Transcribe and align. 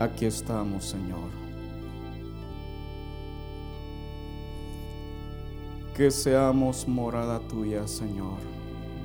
Aquí 0.00 0.24
estamos, 0.24 0.86
Señor. 0.86 1.28
Que 5.94 6.10
seamos 6.10 6.88
morada 6.88 7.38
tuya, 7.40 7.86
Señor, 7.86 8.38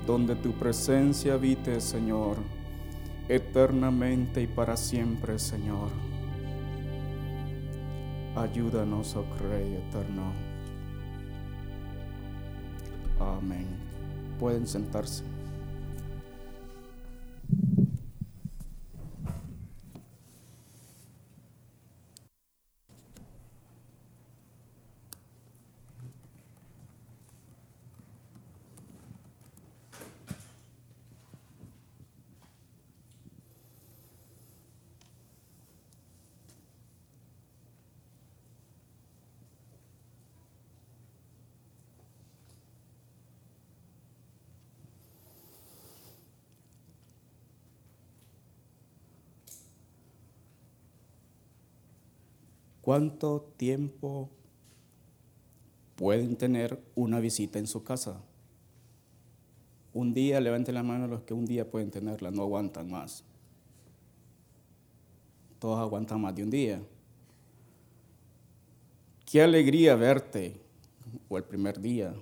donde 0.08 0.37
tu 0.37 0.53
presencia 0.53 1.33
habite, 1.33 1.81
Señor, 1.81 2.37
eternamente 3.28 4.42
y 4.42 4.47
para 4.47 4.78
siempre, 4.78 5.37
Señor. 5.37 5.89
Ayúdanos, 8.37 9.17
oh 9.17 9.25
Rey 9.49 9.73
eterno. 9.73 10.31
Amén. 13.19 13.67
Pueden 14.39 14.65
sentarse. 14.65 15.35
¿Cuánto 52.96 53.41
tiempo 53.57 54.29
pueden 55.98 56.38
tener 56.38 56.82
una 56.96 57.20
visita 57.20 57.60
en 57.60 57.68
su 57.68 57.84
casa? 57.84 58.21
Un 59.93 60.13
día, 60.13 60.40
levanten 60.40 60.76
la 60.76 60.82
mano 60.82 61.05
los 61.05 61.24
que 61.24 61.34
un 61.34 61.46
día 61.46 61.70
pueden 61.70 61.91
tenerla, 61.91 62.32
no 62.32 62.43
aguantan 62.43 62.90
más. 62.90 63.26
Todos 65.60 65.78
aguantan 65.78 66.22
más 66.22 66.34
de 66.36 66.44
un 66.44 66.50
día. 66.50 66.82
Qué 69.26 69.42
alegría 69.42 69.96
verte, 69.96 70.62
o 71.28 71.38
el 71.38 71.44
primer 71.44 71.82
día. 71.82 72.14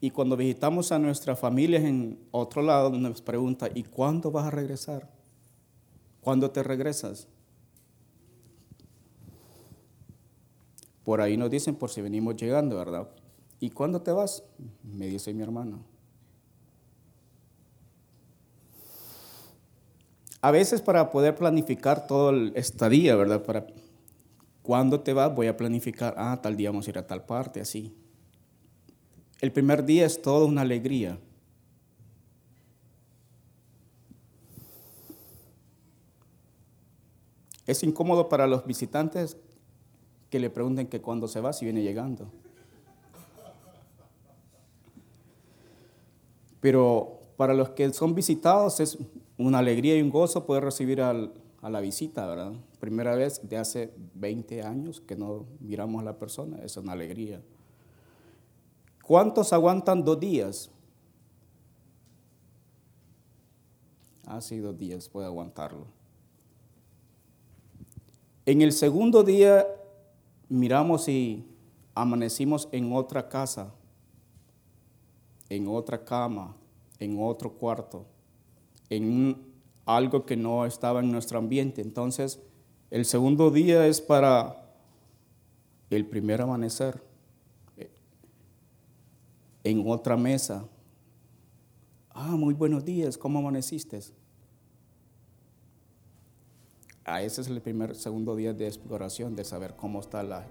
Y 0.00 0.10
cuando 0.10 0.36
visitamos 0.36 0.90
a 0.90 0.98
nuestras 0.98 1.38
familias 1.38 1.84
en 1.84 2.18
otro 2.32 2.60
lado, 2.60 2.90
nos 2.90 3.22
pregunta, 3.22 3.68
¿y 3.72 3.84
cuándo 3.84 4.32
vas 4.32 4.48
a 4.48 4.50
regresar? 4.50 5.19
¿Cuándo 6.20 6.50
te 6.50 6.62
regresas? 6.62 7.28
Por 11.04 11.20
ahí 11.20 11.36
nos 11.36 11.50
dicen 11.50 11.74
por 11.74 11.90
si 11.90 12.02
venimos 12.02 12.36
llegando, 12.36 12.76
¿verdad? 12.76 13.08
¿Y 13.58 13.70
cuándo 13.70 14.02
te 14.02 14.12
vas? 14.12 14.42
Me 14.82 15.06
dice 15.06 15.32
mi 15.34 15.42
hermano. 15.42 15.84
A 20.42 20.50
veces 20.50 20.80
para 20.80 21.10
poder 21.10 21.34
planificar 21.36 22.06
todo 22.06 22.30
el 22.30 22.52
estadía, 22.54 23.14
¿verdad? 23.14 23.42
Para 23.42 23.66
cuándo 24.62 25.00
te 25.00 25.12
vas, 25.12 25.34
voy 25.34 25.48
a 25.48 25.56
planificar, 25.56 26.14
ah, 26.16 26.38
tal 26.42 26.56
día 26.56 26.70
vamos 26.70 26.86
a 26.86 26.90
ir 26.90 26.98
a 26.98 27.06
tal 27.06 27.26
parte, 27.26 27.60
así. 27.60 27.94
El 29.40 29.52
primer 29.52 29.84
día 29.84 30.06
es 30.06 30.22
toda 30.22 30.46
una 30.46 30.62
alegría. 30.62 31.18
Es 37.70 37.84
incómodo 37.84 38.28
para 38.28 38.48
los 38.48 38.66
visitantes 38.66 39.36
que 40.28 40.40
le 40.40 40.50
pregunten 40.50 40.88
que 40.88 41.00
cuándo 41.00 41.28
se 41.28 41.40
va, 41.40 41.52
si 41.52 41.64
viene 41.64 41.82
llegando. 41.82 42.26
Pero 46.60 47.20
para 47.36 47.54
los 47.54 47.70
que 47.70 47.92
son 47.92 48.16
visitados 48.16 48.80
es 48.80 48.98
una 49.38 49.60
alegría 49.60 49.96
y 49.96 50.02
un 50.02 50.10
gozo 50.10 50.46
poder 50.46 50.64
recibir 50.64 51.00
a 51.00 51.14
la 51.62 51.80
visita, 51.80 52.26
¿verdad? 52.26 52.54
Primera 52.80 53.14
vez 53.14 53.48
de 53.48 53.56
hace 53.56 53.94
20 54.14 54.64
años 54.64 55.00
que 55.00 55.14
no 55.14 55.46
miramos 55.60 56.02
a 56.02 56.04
la 56.06 56.18
persona, 56.18 56.58
es 56.64 56.76
una 56.76 56.94
alegría. 56.94 57.40
¿Cuántos 59.04 59.52
aguantan 59.52 60.04
dos 60.04 60.18
días? 60.18 60.72
Ah, 64.26 64.40
dos 64.40 64.76
días 64.76 65.08
puede 65.08 65.26
aguantarlo. 65.26 65.99
En 68.46 68.62
el 68.62 68.72
segundo 68.72 69.22
día 69.22 69.66
miramos 70.48 71.08
y 71.08 71.44
amanecimos 71.94 72.68
en 72.72 72.92
otra 72.92 73.28
casa, 73.28 73.72
en 75.48 75.68
otra 75.68 76.04
cama, 76.04 76.56
en 76.98 77.16
otro 77.20 77.52
cuarto, 77.52 78.06
en 78.88 79.36
algo 79.84 80.24
que 80.24 80.36
no 80.36 80.64
estaba 80.64 81.00
en 81.00 81.12
nuestro 81.12 81.38
ambiente. 81.38 81.82
Entonces, 81.82 82.40
el 82.90 83.04
segundo 83.04 83.50
día 83.50 83.86
es 83.86 84.00
para 84.00 84.74
el 85.90 86.06
primer 86.06 86.40
amanecer, 86.40 87.02
en 89.62 89.84
otra 89.86 90.16
mesa. 90.16 90.66
Ah, 92.10 92.36
muy 92.36 92.54
buenos 92.54 92.84
días, 92.84 93.18
¿cómo 93.18 93.38
amaneciste? 93.38 94.00
Ese 97.18 97.40
es 97.40 97.48
el 97.48 97.60
primer, 97.60 97.96
segundo 97.96 98.36
día 98.36 98.52
de 98.52 98.66
exploración, 98.66 99.34
de 99.34 99.44
saber 99.44 99.74
cómo 99.74 100.00
está 100.00 100.22
la, 100.22 100.46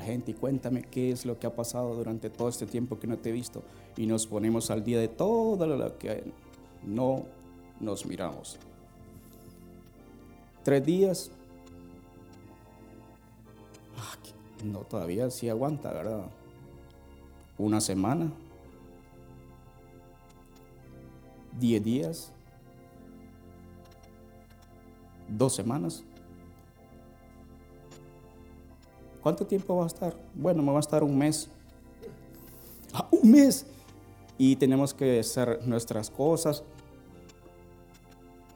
gente 0.00 0.30
y 0.30 0.34
cuéntame 0.34 0.82
qué 0.82 1.10
es 1.10 1.26
lo 1.26 1.38
que 1.38 1.46
ha 1.46 1.54
pasado 1.54 1.94
durante 1.94 2.30
todo 2.30 2.48
este 2.48 2.66
tiempo 2.66 2.98
que 2.98 3.06
no 3.06 3.18
te 3.18 3.28
he 3.28 3.32
visto. 3.32 3.62
Y 3.96 4.06
nos 4.06 4.26
ponemos 4.26 4.70
al 4.70 4.82
día 4.82 4.98
de 4.98 5.08
todo 5.08 5.66
lo 5.66 5.98
que 5.98 6.24
no 6.82 7.24
nos 7.78 8.06
miramos. 8.06 8.58
Tres 10.64 10.84
días. 10.84 11.30
Ah, 13.98 14.16
no, 14.64 14.80
todavía 14.80 15.30
sí 15.30 15.48
aguanta, 15.48 15.92
¿verdad? 15.92 16.26
Una 17.58 17.80
semana. 17.80 18.32
Diez 21.60 21.84
días 21.84 22.32
dos 25.36 25.54
semanas. 25.54 26.04
¿Cuánto 29.22 29.46
tiempo 29.46 29.76
va 29.76 29.84
a 29.84 29.86
estar? 29.86 30.16
Bueno, 30.34 30.62
me 30.62 30.72
va 30.72 30.78
a 30.78 30.80
estar 30.80 31.04
un 31.04 31.16
mes. 31.16 31.48
Ah, 32.92 33.06
un 33.10 33.30
mes. 33.30 33.66
Y 34.36 34.56
tenemos 34.56 34.92
que 34.92 35.20
hacer 35.20 35.66
nuestras 35.66 36.10
cosas. 36.10 36.64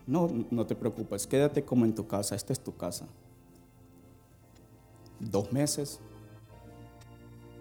No, 0.06 0.28
no 0.50 0.66
te 0.66 0.74
preocupes, 0.74 1.26
quédate 1.26 1.64
como 1.64 1.84
en 1.84 1.94
tu 1.94 2.06
casa, 2.06 2.34
esta 2.36 2.52
es 2.52 2.60
tu 2.60 2.76
casa. 2.76 3.06
Dos 5.18 5.52
meses. 5.52 6.00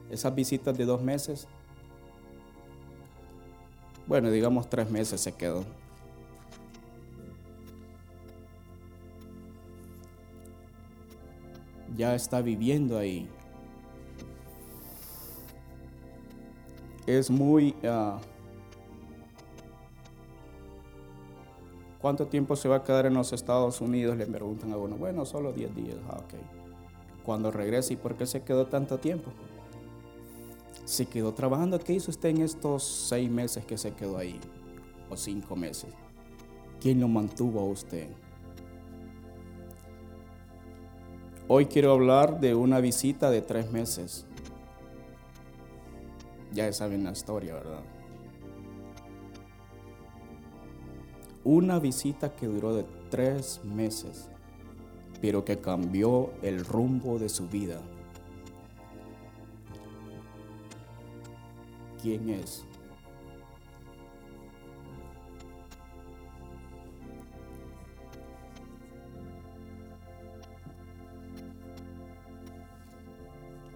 Esas 0.09 0.33
visitas 0.35 0.77
de 0.77 0.85
dos 0.85 1.01
meses. 1.01 1.47
Bueno, 4.07 4.29
digamos 4.29 4.69
tres 4.69 4.89
meses 4.89 5.21
se 5.21 5.33
quedó. 5.33 5.63
Ya 11.95 12.15
está 12.15 12.41
viviendo 12.41 12.97
ahí. 12.97 13.27
Es 17.05 17.29
muy... 17.29 17.75
Ah, 17.83 18.19
¿Cuánto 21.99 22.27
tiempo 22.27 22.55
se 22.55 22.69
va 22.69 22.77
a 22.77 22.83
quedar 22.83 23.07
en 23.07 23.15
los 23.15 23.33
Estados 23.33 23.81
Unidos? 23.81 24.15
Le 24.17 24.27
preguntan 24.27 24.71
a 24.71 24.77
uno. 24.77 24.95
Bueno, 24.95 25.25
solo 25.25 25.51
10 25.51 25.75
días. 25.75 25.97
Ah, 26.07 26.17
ok. 26.19 26.35
Cuando 27.23 27.49
regrese, 27.49 27.93
¿y 27.93 27.97
por 27.97 28.15
qué 28.15 28.27
se 28.27 28.43
quedó 28.43 28.67
tanto 28.67 28.99
tiempo? 28.99 29.31
Se 30.83 31.07
quedó 31.07 31.33
trabajando. 31.33 31.79
¿Qué 31.79 31.93
hizo 31.93 32.11
usted 32.11 32.29
en 32.29 32.41
estos 32.43 32.83
seis 32.83 33.29
meses 33.31 33.65
que 33.65 33.77
se 33.77 33.93
quedó 33.93 34.19
ahí? 34.19 34.39
O 35.09 35.17
cinco 35.17 35.55
meses. 35.55 35.91
¿Quién 36.79 36.99
lo 36.99 37.07
mantuvo 37.07 37.59
a 37.61 37.65
usted? 37.65 38.07
Hoy 41.47 41.67
quiero 41.67 41.91
hablar 41.91 42.39
de 42.39 42.55
una 42.55 42.79
visita 42.79 43.29
de 43.29 43.43
tres 43.43 43.71
meses. 43.71 44.25
Ya 46.51 46.73
saben 46.73 47.03
la 47.03 47.11
historia, 47.11 47.53
¿verdad? 47.53 47.83
Una 51.43 51.77
visita 51.77 52.35
que 52.35 52.47
duró 52.47 52.73
de 52.73 52.83
tres 53.11 53.61
meses, 53.63 54.27
pero 55.21 55.45
que 55.45 55.59
cambió 55.59 56.33
el 56.41 56.65
rumbo 56.65 57.19
de 57.19 57.29
su 57.29 57.47
vida. 57.47 57.79
¿Quién 62.01 62.31
es? 62.31 62.65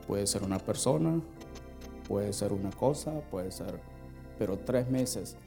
Puede 0.10 0.26
ser 0.26 0.42
una 0.42 0.58
persona, 0.58 1.22
puede 2.08 2.34
ser 2.34 2.52
una 2.52 2.72
cosa, 2.72 3.22
puede 3.30 3.52
ser, 3.52 3.80
pero 4.40 4.58
tres 4.58 4.90
meses. 4.90 5.38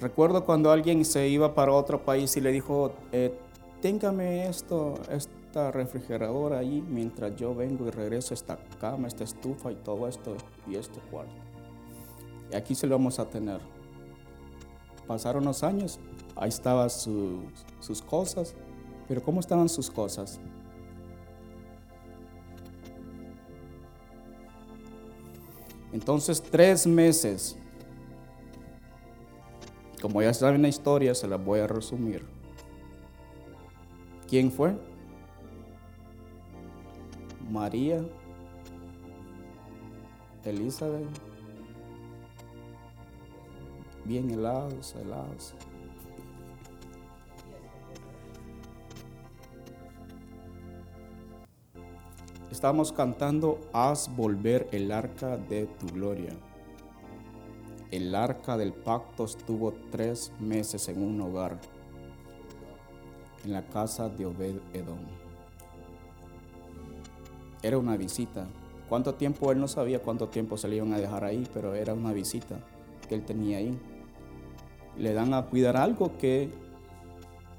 Recuerdo 0.00 0.46
cuando 0.46 0.72
alguien 0.72 1.04
se 1.04 1.28
iba 1.28 1.54
para 1.54 1.72
otro 1.72 2.02
país 2.06 2.34
y 2.38 2.40
le 2.40 2.50
dijo, 2.52 2.94
eh, 3.12 3.38
téngame 3.82 4.48
esto, 4.48 4.94
esta 5.10 5.70
refrigeradora 5.70 6.60
ahí 6.60 6.82
mientras 6.88 7.36
yo 7.36 7.54
vengo 7.54 7.86
y 7.86 7.90
regreso 7.90 8.32
esta 8.32 8.56
cama, 8.80 9.08
esta 9.08 9.24
estufa 9.24 9.72
y 9.72 9.74
todo 9.74 10.08
esto 10.08 10.34
y 10.66 10.76
este 10.76 10.98
cuarto. 11.10 11.34
Y 12.50 12.56
aquí 12.56 12.74
se 12.74 12.86
lo 12.86 12.96
vamos 12.96 13.18
a 13.18 13.28
tener. 13.28 13.60
Pasaron 15.06 15.44
los 15.44 15.62
años, 15.62 16.00
ahí 16.34 16.48
estaban 16.48 16.88
sus 16.88 18.00
cosas, 18.08 18.54
pero 19.06 19.22
¿cómo 19.22 19.40
estaban 19.40 19.68
sus 19.68 19.90
cosas? 19.90 20.40
Entonces, 25.98 26.40
tres 26.40 26.86
meses. 26.86 27.58
Como 30.00 30.22
ya 30.22 30.32
saben 30.32 30.62
la 30.62 30.68
historia, 30.68 31.12
se 31.12 31.26
la 31.26 31.36
voy 31.36 31.58
a 31.58 31.66
resumir. 31.66 32.24
¿Quién 34.28 34.52
fue? 34.52 34.78
María, 37.50 38.00
Elizabeth, 40.44 41.08
bien 44.04 44.30
helados, 44.30 44.94
helados. 44.94 45.52
Estamos 52.58 52.90
cantando 52.90 53.60
Haz 53.72 54.10
volver 54.16 54.66
el 54.72 54.90
arca 54.90 55.36
de 55.36 55.66
tu 55.78 55.86
gloria. 55.94 56.32
El 57.92 58.12
arca 58.16 58.56
del 58.56 58.72
pacto 58.72 59.26
estuvo 59.26 59.72
tres 59.92 60.32
meses 60.40 60.88
en 60.88 61.00
un 61.00 61.20
hogar, 61.20 61.60
en 63.44 63.52
la 63.52 63.64
casa 63.64 64.08
de 64.08 64.26
Obed 64.26 64.56
Edom. 64.72 64.98
Era 67.62 67.78
una 67.78 67.96
visita. 67.96 68.48
¿Cuánto 68.88 69.14
tiempo 69.14 69.52
él 69.52 69.60
no 69.60 69.68
sabía 69.68 70.02
cuánto 70.02 70.28
tiempo 70.28 70.56
se 70.56 70.66
le 70.66 70.74
iban 70.74 70.92
a 70.92 70.98
dejar 70.98 71.22
ahí? 71.22 71.46
Pero 71.54 71.76
era 71.76 71.94
una 71.94 72.12
visita 72.12 72.58
que 73.08 73.14
él 73.14 73.24
tenía 73.24 73.58
ahí. 73.58 73.78
Le 74.96 75.12
dan 75.12 75.32
a 75.32 75.46
cuidar 75.46 75.76
algo 75.76 76.18
que 76.18 76.50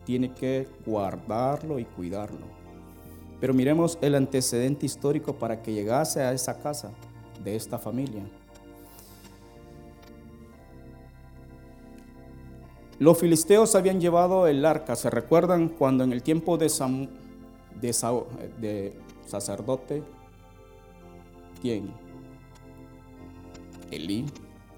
tiene 0.03 0.33
que 0.33 0.67
guardarlo 0.85 1.79
y 1.79 1.85
cuidarlo. 1.85 2.58
Pero 3.39 3.53
miremos 3.53 3.97
el 4.01 4.15
antecedente 4.15 4.86
histórico 4.86 5.33
para 5.33 5.62
que 5.62 5.74
llegase 5.74 6.21
a 6.21 6.33
esa 6.33 6.59
casa 6.59 6.91
de 7.44 7.56
esta 7.56 7.77
familia. 7.77 8.24
Los 13.00 13.18
filisteos 13.18 13.75
habían 13.75 14.01
llevado 14.01 14.45
el 14.45 14.65
arca. 14.65 14.94
¿Se 14.97 15.09
recuerdan 15.09 15.69
cuando 15.69 16.03
en 16.03 16.12
el 16.12 16.21
tiempo 16.21 16.57
de, 16.57 16.69
de, 18.59 18.94
sacerdote, 19.25 20.03
quién? 21.62 21.94
Elí, 23.89 24.25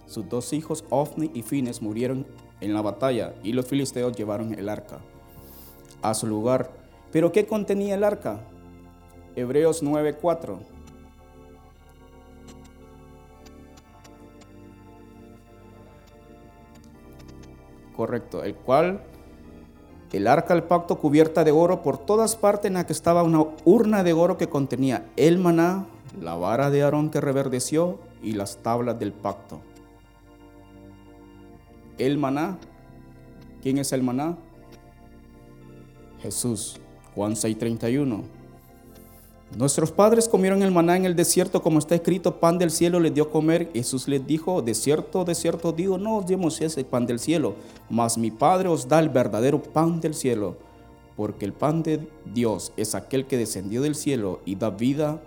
sus 0.06 0.30
dos 0.30 0.54
hijos, 0.54 0.86
Ofni 0.92 1.31
y 1.34 1.42
Fines, 1.42 1.81
murieron 1.81 2.28
en 2.60 2.75
la 2.75 2.84
batalla 2.84 3.34
y 3.44 3.54
los 3.54 3.66
filisteos 3.66 4.16
llevaron 4.16 4.54
el 4.54 4.69
arca 4.69 5.00
a 6.04 6.14
su 6.14 6.28
lugar. 6.28 6.81
¿Pero 7.12 7.31
qué 7.31 7.46
contenía 7.46 7.96
el 7.96 8.04
arca? 8.04 8.40
Hebreos 9.36 9.84
9:4. 9.84 10.60
Correcto, 17.96 18.44
el 18.44 18.56
cual 18.56 19.02
el 20.12 20.28
arca 20.28 20.54
del 20.54 20.63
pacto 20.63 21.00
cubierta 21.00 21.44
de 21.44 21.52
oro 21.52 21.84
por 21.84 21.98
todas 21.98 22.36
partes 22.36 22.68
en 22.68 22.74
la 22.74 22.86
que 22.86 22.92
estaba 22.92 23.24
una 23.24 23.46
urna 23.64 24.04
de 24.04 24.12
oro 24.12 24.38
que 24.38 24.50
contenía 24.50 25.06
el 25.16 25.38
maná, 25.38 25.86
la 26.19 26.36
vara 26.36 26.69
de 26.69 26.84
Aarón 26.84 27.10
que 27.10 27.22
reverdeció 27.22 28.00
y 28.22 28.34
las 28.34 28.57
tablas 28.57 29.00
del 29.00 29.14
pacto. 29.14 29.62
El 31.98 32.18
maná, 32.18 32.57
¿quién 33.62 33.78
es 33.78 33.94
el 33.94 34.04
maná? 34.04 34.38
Jesús, 36.22 36.81
Juan 37.16 37.36
6:31. 37.36 38.24
Nuestros 39.58 39.92
padres 39.92 40.30
comieron 40.30 40.63
el 40.63 40.72
maná 40.72 40.96
en 40.96 41.04
el 41.04 41.16
desierto, 41.16 41.62
como 41.62 41.80
está 41.80 41.96
escrito, 41.96 42.40
pan 42.40 42.58
del 42.58 42.72
cielo 42.72 43.02
les 43.02 43.13
dio 43.13 43.30
comer. 43.30 43.69
Jesús 43.74 44.08
les 44.08 44.25
dijo, 44.25 44.62
de 44.62 44.74
cierto, 44.74 45.25
de 45.25 45.36
cierto 45.36 45.74
digo, 45.74 45.98
no 45.98 46.18
os 46.18 46.25
demos 46.25 46.62
ese 46.62 46.86
pan 46.86 47.06
del 47.06 47.19
cielo, 47.19 47.56
mas 47.90 48.18
mi 48.18 48.31
Padre 48.31 48.69
os 48.69 48.88
da 48.88 49.00
el 49.00 49.10
verdadero 49.10 49.62
pan 49.62 50.00
del 50.00 50.13
cielo, 50.13 50.56
porque 51.18 51.44
el 51.44 51.52
pan 51.52 51.84
de 51.84 52.08
Dios 52.34 52.72
es 52.78 52.96
aquel 52.96 53.28
que 53.28 53.38
descendió 53.38 53.81
del 53.81 53.96
cielo 53.96 54.40
y 54.46 54.56
da 54.56 54.69
vida 54.69 55.22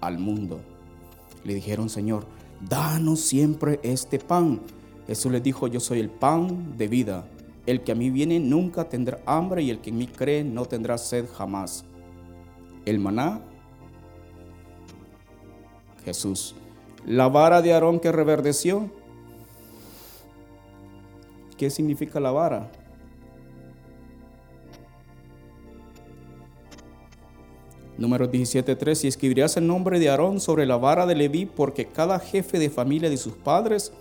al 0.00 0.18
mundo. 0.18 0.58
Le 1.44 1.54
dijeron, 1.54 1.88
Señor, 1.88 2.26
danos 2.68 3.20
siempre 3.20 3.78
este 3.84 4.18
pan. 4.18 4.60
Jesús 5.06 5.30
les 5.30 5.44
dijo, 5.44 5.68
yo 5.68 5.78
soy 5.78 6.00
el 6.00 6.10
pan 6.10 6.76
de 6.76 6.88
vida. 6.88 7.24
El 7.70 7.82
que 7.82 7.92
a 7.92 7.94
mí 7.94 8.10
viene 8.10 8.40
nunca 8.40 8.88
tendrá 8.88 9.20
hambre 9.26 9.62
y 9.62 9.70
el 9.70 9.80
que 9.80 9.90
en 9.90 9.98
mí 9.98 10.08
cree 10.08 10.42
no 10.42 10.66
tendrá 10.66 10.98
sed 10.98 11.26
jamás. 11.32 11.84
El 12.84 12.98
maná 12.98 13.42
Jesús. 16.04 16.56
La 17.06 17.28
vara 17.28 17.62
de 17.62 17.72
Aarón 17.72 18.00
que 18.00 18.10
reverdeció. 18.10 18.90
¿Qué 21.56 21.70
significa 21.70 22.18
la 22.18 22.32
vara? 22.32 22.72
Número 27.98 28.28
17.3. 28.28 29.04
Y 29.04 29.06
escribirás 29.06 29.56
el 29.56 29.68
nombre 29.68 30.00
de 30.00 30.08
Aarón 30.08 30.40
sobre 30.40 30.66
la 30.66 30.76
vara 30.76 31.06
de 31.06 31.14
Leví, 31.14 31.46
porque 31.46 31.86
cada 31.86 32.18
jefe 32.18 32.58
de 32.58 32.68
familia 32.68 33.08
de 33.08 33.16
sus 33.16 33.34
padres 33.34 33.92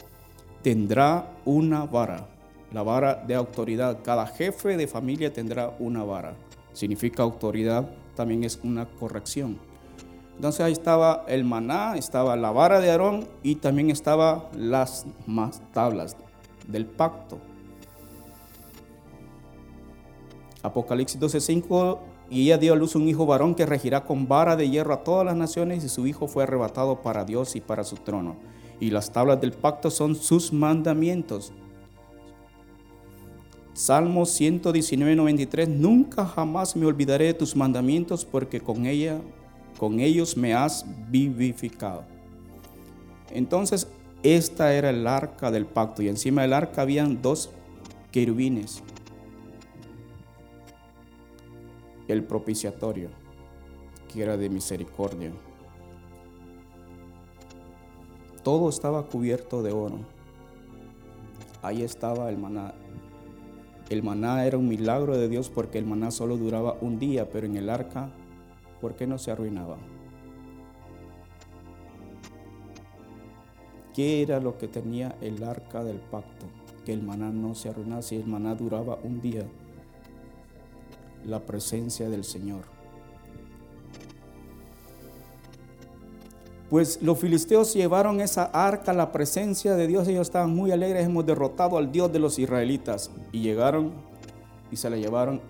tendrá 0.64 1.32
una 1.46 1.86
vara. 1.86 2.39
La 2.72 2.84
vara 2.84 3.16
de 3.16 3.36
autoridad. 3.36 4.00
Cada 4.04 4.28
jefe 4.28 4.78
de 4.78 4.88
familia 4.88 5.34
tendrá 5.34 5.76
una 5.80 6.04
vara. 6.04 6.36
Significa 6.74 7.24
autoridad, 7.24 7.90
también 8.16 8.44
es 8.44 8.60
una 8.64 8.86
corrección. 8.86 9.58
Entonces 10.36 10.62
ahí 10.62 10.72
estaba 10.72 11.26
el 11.28 11.44
maná, 11.44 11.98
estaba 11.98 12.36
la 12.38 12.52
vara 12.52 12.80
de 12.80 12.92
Aarón 12.92 13.28
y 13.44 13.56
también 13.56 13.90
estaba 13.90 14.50
las 14.56 15.06
más 15.28 15.62
tablas 15.74 16.16
del 16.68 16.86
pacto. 16.86 17.40
Apocalipsis 20.62 21.20
12:5 21.20 22.00
y 22.30 22.44
ella 22.44 22.58
dio 22.58 22.74
a 22.74 22.76
luz 22.76 22.96
un 22.96 23.08
hijo 23.08 23.26
varón 23.26 23.56
que 23.56 23.66
regirá 23.66 24.06
con 24.06 24.28
vara 24.28 24.56
de 24.56 24.70
hierro 24.70 24.94
a 24.94 25.04
todas 25.04 25.26
las 25.26 25.36
naciones 25.36 25.84
y 25.84 25.90
su 25.90 26.06
hijo 26.06 26.28
fue 26.28 26.44
arrebatado 26.44 27.02
para 27.02 27.26
Dios 27.26 27.56
y 27.56 27.62
para 27.62 27.84
su 27.84 27.96
trono. 27.98 28.36
Y 28.80 28.92
las 28.92 29.12
tablas 29.12 29.42
del 29.42 29.52
pacto 29.52 29.90
son 29.90 30.16
sus 30.16 30.54
mandamientos. 30.54 31.52
Salmo 33.80 34.26
119, 34.26 35.16
93, 35.16 35.70
nunca 35.70 36.26
jamás 36.26 36.76
me 36.76 36.86
olvidaré 36.86 37.28
de 37.28 37.34
tus 37.34 37.56
mandamientos 37.56 38.26
porque 38.26 38.60
con 38.60 38.86
ella 38.86 39.22
con 39.78 40.02
ellos 40.02 40.36
me 40.36 40.54
has 40.54 40.86
vivificado. 41.10 42.04
Entonces, 43.32 43.88
esta 44.22 44.74
era 44.74 44.90
el 44.90 45.08
arca 45.08 45.50
del 45.50 45.66
pacto 45.66 46.02
y 46.02 46.10
encima 46.10 46.42
del 46.42 46.52
arca 46.52 46.82
habían 46.82 47.22
dos 47.22 47.52
querubines. 48.12 48.84
El 52.10 52.26
propiciatorio, 52.26 53.08
que 54.12 54.24
era 54.24 54.36
de 54.36 54.50
misericordia. 54.50 55.32
Todo 58.44 58.68
estaba 58.68 59.04
cubierto 59.04 59.64
de 59.64 59.72
oro. 59.72 60.00
Ahí 61.62 61.82
estaba 61.82 62.30
el 62.30 62.38
maná. 62.38 62.74
El 63.90 64.04
maná 64.04 64.46
era 64.46 64.58
un 64.58 64.68
milagro 64.68 65.18
de 65.18 65.28
Dios 65.28 65.50
porque 65.50 65.80
el 65.80 65.86
maná 65.86 66.12
solo 66.12 66.38
duraba 66.38 66.78
un 66.82 67.00
día, 67.00 67.30
pero 67.30 67.48
en 67.48 67.56
el 67.56 67.70
arca 67.70 68.12
¿por 68.80 68.96
qué 68.96 69.08
no 69.08 69.18
se 69.18 69.32
arruinaba? 69.32 69.78
¿Qué 73.94 74.22
era 74.22 74.40
lo 74.40 74.58
que 74.58 74.68
tenía 74.68 75.18
el 75.22 75.44
arca 75.44 75.84
del 75.84 75.98
pacto? 75.98 76.46
Que 76.86 76.94
el 76.94 77.02
maná 77.02 77.32
no 77.32 77.56
se 77.56 77.70
arruinase, 77.70 78.16
el 78.16 78.28
maná 78.28 78.56
duraba 78.56 79.00
un 79.04 79.22
día. 79.22 79.46
La 81.26 81.46
presencia 81.46 82.10
del 82.10 82.24
Señor. 82.24 82.79
Pues 86.70 87.02
los 87.02 87.18
filisteos 87.18 87.74
llevaron 87.74 88.22
esa 88.22 88.44
arca, 88.46 88.94
la 88.94 89.12
presencia 89.12 89.74
de 89.76 89.88
Dios, 89.88 90.08
ellos 90.08 90.28
estaban 90.28 90.56
muy 90.56 90.72
alegres, 90.72 91.06
hemos 91.06 91.26
derrotado 91.26 91.78
al 91.78 91.92
Dios 91.92 92.12
de 92.14 92.20
los 92.20 92.38
israelitas. 92.38 93.10
Y 93.32 93.42
llegaron 93.42 93.92
y 94.72 94.76
se 94.76 94.90
la 94.90 94.98
llevaron 94.98 95.42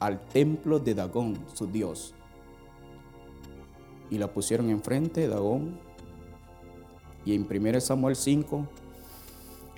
al 0.00 0.20
templo 0.20 0.80
de 0.80 0.94
Dagón, 0.94 1.38
su 1.54 1.66
dios. 1.66 2.14
y 4.10 4.18
la 4.18 4.30
pusieron 4.30 4.68
enfrente 4.68 5.22
de 5.22 5.28
Dagón. 5.28 5.78
Y 7.24 7.34
en 7.34 7.46
1 7.48 7.80
Samuel 7.80 8.14
5, 8.14 8.66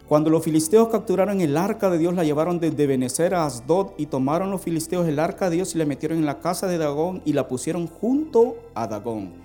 cuando 0.08 0.28
los 0.28 0.42
filisteos 0.42 0.88
capturaron 0.88 1.40
el 1.40 1.56
arca 1.56 1.88
de 1.88 1.98
Dios, 1.98 2.14
la 2.14 2.24
llevaron 2.24 2.58
desde 2.58 2.86
Benecer 2.86 3.34
a 3.34 3.46
Asdod 3.46 3.92
y 3.96 4.06
tomaron 4.06 4.50
los 4.50 4.60
filisteos 4.60 5.06
el 5.06 5.20
arca 5.20 5.50
de 5.50 5.56
Dios 5.56 5.74
y 5.74 5.78
la 5.78 5.84
metieron 5.84 6.18
en 6.18 6.26
la 6.26 6.40
casa 6.40 6.66
de 6.66 6.78
Dagón 6.78 7.22
y 7.24 7.34
la 7.34 7.46
pusieron 7.46 7.86
junto 7.86 8.56
a 8.74 8.88
Dagón. 8.88 9.43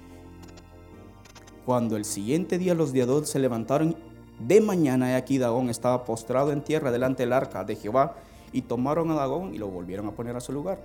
Cuando 1.70 1.98
el 1.98 2.06
siguiente 2.06 2.58
día 2.58 2.74
los 2.74 2.94
de 2.94 3.26
se 3.28 3.38
levantaron 3.38 3.96
de 4.40 4.60
mañana, 4.60 5.16
aquí 5.16 5.38
Dagón 5.38 5.70
estaba 5.70 6.04
postrado 6.04 6.52
en 6.52 6.64
tierra 6.64 6.90
delante 6.90 7.22
del 7.22 7.32
arca 7.32 7.64
de 7.64 7.76
Jehová 7.76 8.16
y 8.52 8.64
tomaron 8.64 9.12
a 9.12 9.14
Dagón 9.14 9.54
y 9.54 9.60
lo 9.60 9.68
volvieron 9.68 10.08
a 10.08 10.14
poner 10.14 10.36
a 10.36 10.40
su 10.40 10.52
lugar. 10.52 10.80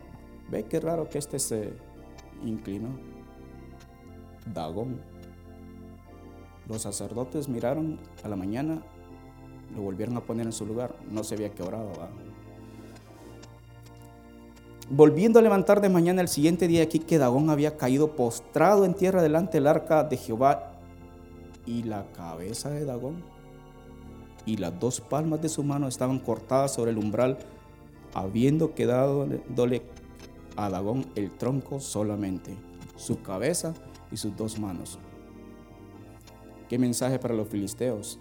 Ve 0.51 0.65
qué 0.65 0.81
raro 0.81 1.09
que 1.09 1.17
este 1.17 1.39
se 1.39 1.73
inclinó. 2.45 2.91
Dagón. 4.53 5.01
Los 6.69 6.83
sacerdotes 6.83 7.49
miraron 7.49 7.99
a 8.23 8.29
la 8.29 8.37
mañana, 8.37 8.83
lo 9.75 9.81
volvieron 9.81 10.19
a 10.19 10.21
poner 10.21 10.45
en 10.45 10.53
su 10.53 10.67
lugar. 10.67 10.95
No 11.11 11.25
se 11.25 11.35
había 11.35 11.49
quebrado. 11.49 11.93
Volviendo 14.91 15.39
a 15.39 15.43
levantar 15.43 15.81
de 15.81 15.89
mañana 15.89 16.21
el 16.21 16.29
siguiente 16.29 16.69
día 16.69 16.83
aquí 16.83 16.99
que 16.99 17.17
Dagón 17.17 17.49
había 17.49 17.79
caído 17.79 18.15
postrado 18.17 18.85
en 18.85 18.93
tierra 18.93 19.23
delante 19.23 19.57
del 19.57 19.67
arca 19.67 20.05
de 20.05 20.19
Jehová 20.19 20.73
y 21.67 21.83
la 21.83 22.11
cabeza 22.13 22.71
de 22.71 22.85
Dagón 22.85 23.23
y 24.47 24.57
las 24.59 24.79
dos 24.79 25.01
palmas 25.01 25.41
de 25.41 25.49
su 25.49 25.63
mano 25.63 25.89
estaban 25.89 26.19
cortadas 26.19 26.75
sobre 26.75 26.91
el 26.91 26.99
umbral, 26.99 27.39
habiendo 28.13 28.75
quedado 28.75 29.27
a 30.57 30.71
Dagón 30.71 31.07
el 31.15 31.31
tronco 31.31 31.81
solamente, 31.81 32.55
su 32.97 33.23
cabeza 33.23 33.75
y 34.13 34.17
sus 34.17 34.37
dos 34.37 34.59
manos. 34.59 34.99
¿Qué 36.69 36.79
mensaje 36.79 37.19
para 37.19 37.35
los 37.35 37.49
filisteos? 37.49 38.19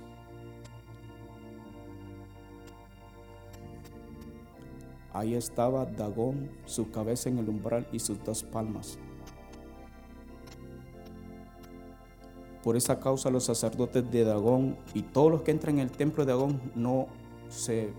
Ahí 5.12 5.36
estaba 5.36 5.86
Dagón, 5.86 6.50
su 6.66 6.90
cabeza 6.90 7.30
en 7.30 7.38
el 7.38 7.48
umbral 7.48 7.88
y 7.92 8.00
sus 8.00 8.24
dos 8.24 8.44
palmas. 8.44 8.98
Por 12.64 12.78
esa 12.78 13.00
causa 13.00 13.30
los 13.30 13.44
sacerdotes 13.44 14.10
de 14.10 14.24
Dagón 14.24 14.78
y 14.94 15.02
todos 15.02 15.30
los 15.30 15.42
que 15.42 15.52
entran 15.52 15.76
en 15.76 15.82
el 15.82 15.92
templo 15.92 16.26
de 16.26 16.32
Dagón 16.32 16.62
no 16.76 17.08
se 17.50 17.90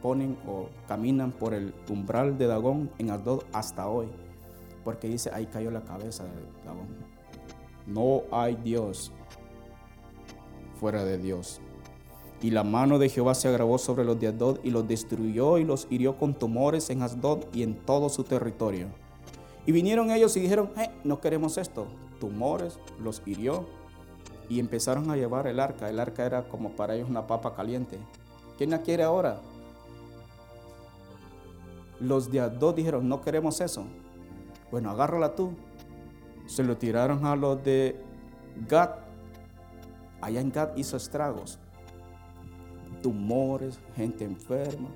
ponen 0.00 0.38
o 0.46 0.68
caminan 0.86 1.32
por 1.32 1.54
el 1.54 1.74
umbral 1.88 2.38
de 2.38 2.46
Dagón 2.46 2.90
en 2.98 3.10
Asdod 3.10 3.42
hasta 3.52 3.88
hoy. 3.88 4.06
Porque 4.84 5.08
dice, 5.08 5.30
ahí 5.32 5.46
cayó 5.46 5.70
la 5.70 5.82
cabeza 5.82 6.24
de 6.24 6.30
Dagón. 6.64 6.88
No 7.86 8.22
hay 8.30 8.56
Dios 8.56 9.12
fuera 10.78 11.04
de 11.04 11.18
Dios. 11.18 11.60
Y 12.40 12.50
la 12.50 12.64
mano 12.64 12.98
de 12.98 13.08
Jehová 13.08 13.34
se 13.34 13.48
agravó 13.48 13.78
sobre 13.78 14.04
los 14.04 14.18
de 14.18 14.28
Asdod 14.28 14.58
y 14.64 14.70
los 14.70 14.86
destruyó 14.86 15.58
y 15.58 15.64
los 15.64 15.86
hirió 15.90 16.16
con 16.16 16.34
tumores 16.34 16.90
en 16.90 17.02
Asdod 17.02 17.44
y 17.52 17.62
en 17.62 17.74
todo 17.74 18.08
su 18.08 18.24
territorio. 18.24 18.86
Y 19.64 19.72
vinieron 19.72 20.10
ellos 20.10 20.36
y 20.36 20.40
dijeron, 20.40 20.70
eh, 20.76 20.90
no 21.04 21.20
queremos 21.20 21.56
esto. 21.56 21.86
Tumores 22.18 22.78
los 23.00 23.22
hirió 23.26 23.66
y 24.48 24.60
empezaron 24.60 25.10
a 25.10 25.16
llevar 25.16 25.46
el 25.46 25.60
arca. 25.60 25.88
El 25.88 26.00
arca 26.00 26.24
era 26.24 26.48
como 26.48 26.70
para 26.70 26.94
ellos 26.94 27.08
una 27.08 27.26
papa 27.26 27.54
caliente. 27.54 27.98
¿Quién 28.58 28.70
la 28.70 28.82
quiere 28.82 29.02
ahora? 29.02 29.40
Los 32.00 32.30
de 32.30 32.40
Asdod 32.40 32.74
dijeron, 32.74 33.08
no 33.08 33.20
queremos 33.20 33.60
eso. 33.60 33.84
Bueno, 34.70 34.90
agárrala 34.90 35.34
tú. 35.34 35.52
Se 36.46 36.62
lo 36.62 36.76
tiraron 36.76 37.24
a 37.24 37.36
los 37.36 37.62
de 37.62 38.00
Gad. 38.68 38.90
Allá 40.20 40.40
en 40.40 40.50
Gad 40.50 40.76
hizo 40.76 40.96
estragos 40.96 41.58
tumores, 43.02 43.78
gente 43.96 44.24
enferma. 44.24 44.88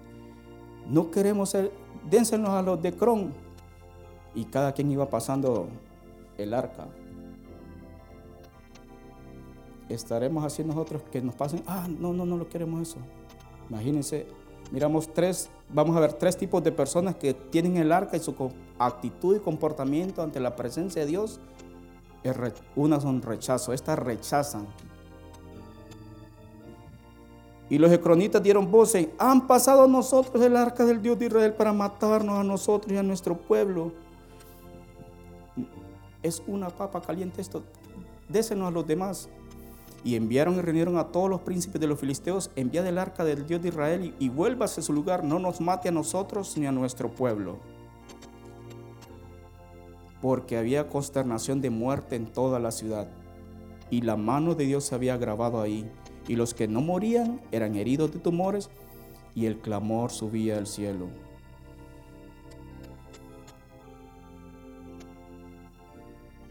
No 0.88 1.10
queremos 1.10 1.50
ser, 1.50 1.72
dénsenos 2.08 2.50
a 2.50 2.62
los 2.62 2.80
de 2.80 2.92
Cron. 2.94 3.34
Y 4.34 4.44
cada 4.44 4.72
quien 4.72 4.90
iba 4.90 5.10
pasando 5.10 5.68
el 6.38 6.54
arca. 6.54 6.86
Estaremos 9.88 10.45
así 10.45 10.64
nosotros 10.64 11.02
que 11.11 11.21
nos 11.23 11.35
pasen, 11.35 11.62
ah, 11.66 11.87
no, 11.88 12.12
no, 12.12 12.26
no 12.26 12.37
lo 12.37 12.49
queremos 12.49 12.88
eso. 12.88 12.99
Imagínense, 13.71 14.26
miramos 14.73 15.12
tres, 15.12 15.49
vamos 15.73 15.97
a 15.97 16.00
ver 16.00 16.12
tres 16.14 16.37
tipos 16.37 16.62
de 16.62 16.73
personas 16.73 17.16
que 17.16 17.35
tienen 17.35 17.76
el 17.76 17.93
arca 17.93 18.16
y 18.16 18.21
su 18.21 18.35
actitud 18.78 19.37
y 19.37 19.40
comportamiento 19.40 20.23
ante 20.23 20.40
la 20.40 20.57
presencia 20.57 21.02
de 21.02 21.09
Dios. 21.09 21.40
Unas 22.75 23.02
son 23.05 23.23
rechazo, 23.23 23.73
estas 23.73 23.99
rechazan 23.99 24.66
y 27.69 27.78
los 27.78 27.90
ecronitas 27.90 28.43
dieron 28.43 28.71
voces, 28.71 29.09
han 29.19 29.47
pasado 29.47 29.85
a 29.85 29.88
nosotros 29.88 30.43
el 30.43 30.57
arca 30.57 30.85
del 30.85 31.02
Dios 31.02 31.19
de 31.19 31.26
Israel 31.26 31.52
para 31.55 31.73
matarnos 31.73 32.38
a 32.38 32.45
nosotros 32.45 32.93
y 32.93 32.97
a 32.97 33.02
nuestro 33.02 33.37
pueblo. 33.37 33.93
Es 36.23 36.43
una 36.47 36.71
papa 36.71 37.00
caliente 37.02 37.40
esto, 37.40 37.62
désenos 38.28 38.69
a 38.69 38.71
los 38.71 38.87
demás. 38.87 39.28
Y 40.06 40.14
enviaron 40.14 40.54
y 40.54 40.60
reunieron 40.60 40.98
a 40.98 41.08
todos 41.08 41.28
los 41.28 41.40
príncipes 41.40 41.80
de 41.80 41.88
los 41.88 41.98
filisteos, 41.98 42.52
enviad 42.54 42.86
el 42.86 42.96
arca 42.96 43.25
del 43.25 43.44
Dios 43.44 43.60
de 43.60 43.70
Israel 43.70 44.14
y, 44.20 44.28
vuélvase 44.28 44.78
a 44.78 44.84
su 44.84 44.92
lugar, 44.92 45.25
no 45.25 45.40
nos 45.40 45.60
mate 45.60 45.88
a 45.88 45.92
nosotros 45.92 46.56
ni 46.56 46.64
a 46.64 46.70
nuestro 46.70 47.10
pueblo. 47.10 47.58
Porque 50.22 50.58
había 50.58 50.88
consternación 50.88 51.60
de 51.60 51.70
muerte 51.70 52.14
en 52.14 52.32
toda 52.32 52.60
la 52.60 52.70
ciudad, 52.70 53.08
y 53.90 54.02
la 54.02 54.16
mano 54.16 54.54
de 54.54 54.66
Dios 54.66 54.84
se 54.84 54.94
había 54.94 55.16
grabado 55.16 55.60
ahí 55.60 55.90
y 56.28 56.36
los 56.36 56.54
que 56.54 56.68
no 56.68 56.80
morían 56.80 57.40
eran 57.50 57.75
heridos 57.75 58.12
de 58.12 58.20
tumores 58.20 58.70
y 59.34 59.46
el 59.46 59.58
clamor 59.58 60.12
subía 60.12 60.56
al 60.56 60.68
cielo. 60.68 61.08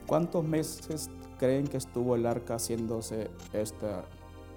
¿Cuántos 0.05 0.43
meses 0.43 1.09
creen 1.37 1.67
que 1.67 1.77
estuvo 1.77 2.15
el 2.15 2.25
arca 2.25 2.55
haciéndose 2.55 3.29
esta, 3.53 4.05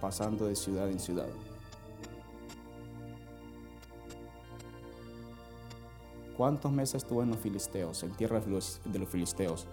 pasando 0.01 0.47
de 0.47 0.57
ciudad 0.57 0.89
en 0.89 0.99
ciudad? 0.99 1.29
¿Cuántos 6.37 6.71
meses 6.71 7.03
estuvo 7.03 7.23
en 7.23 7.31
los 7.31 7.39
filisteos, 7.39 8.03
en 8.05 8.13
tierra 8.13 8.41
de 8.41 8.99
los 8.99 9.09
filisteos? 9.09 9.67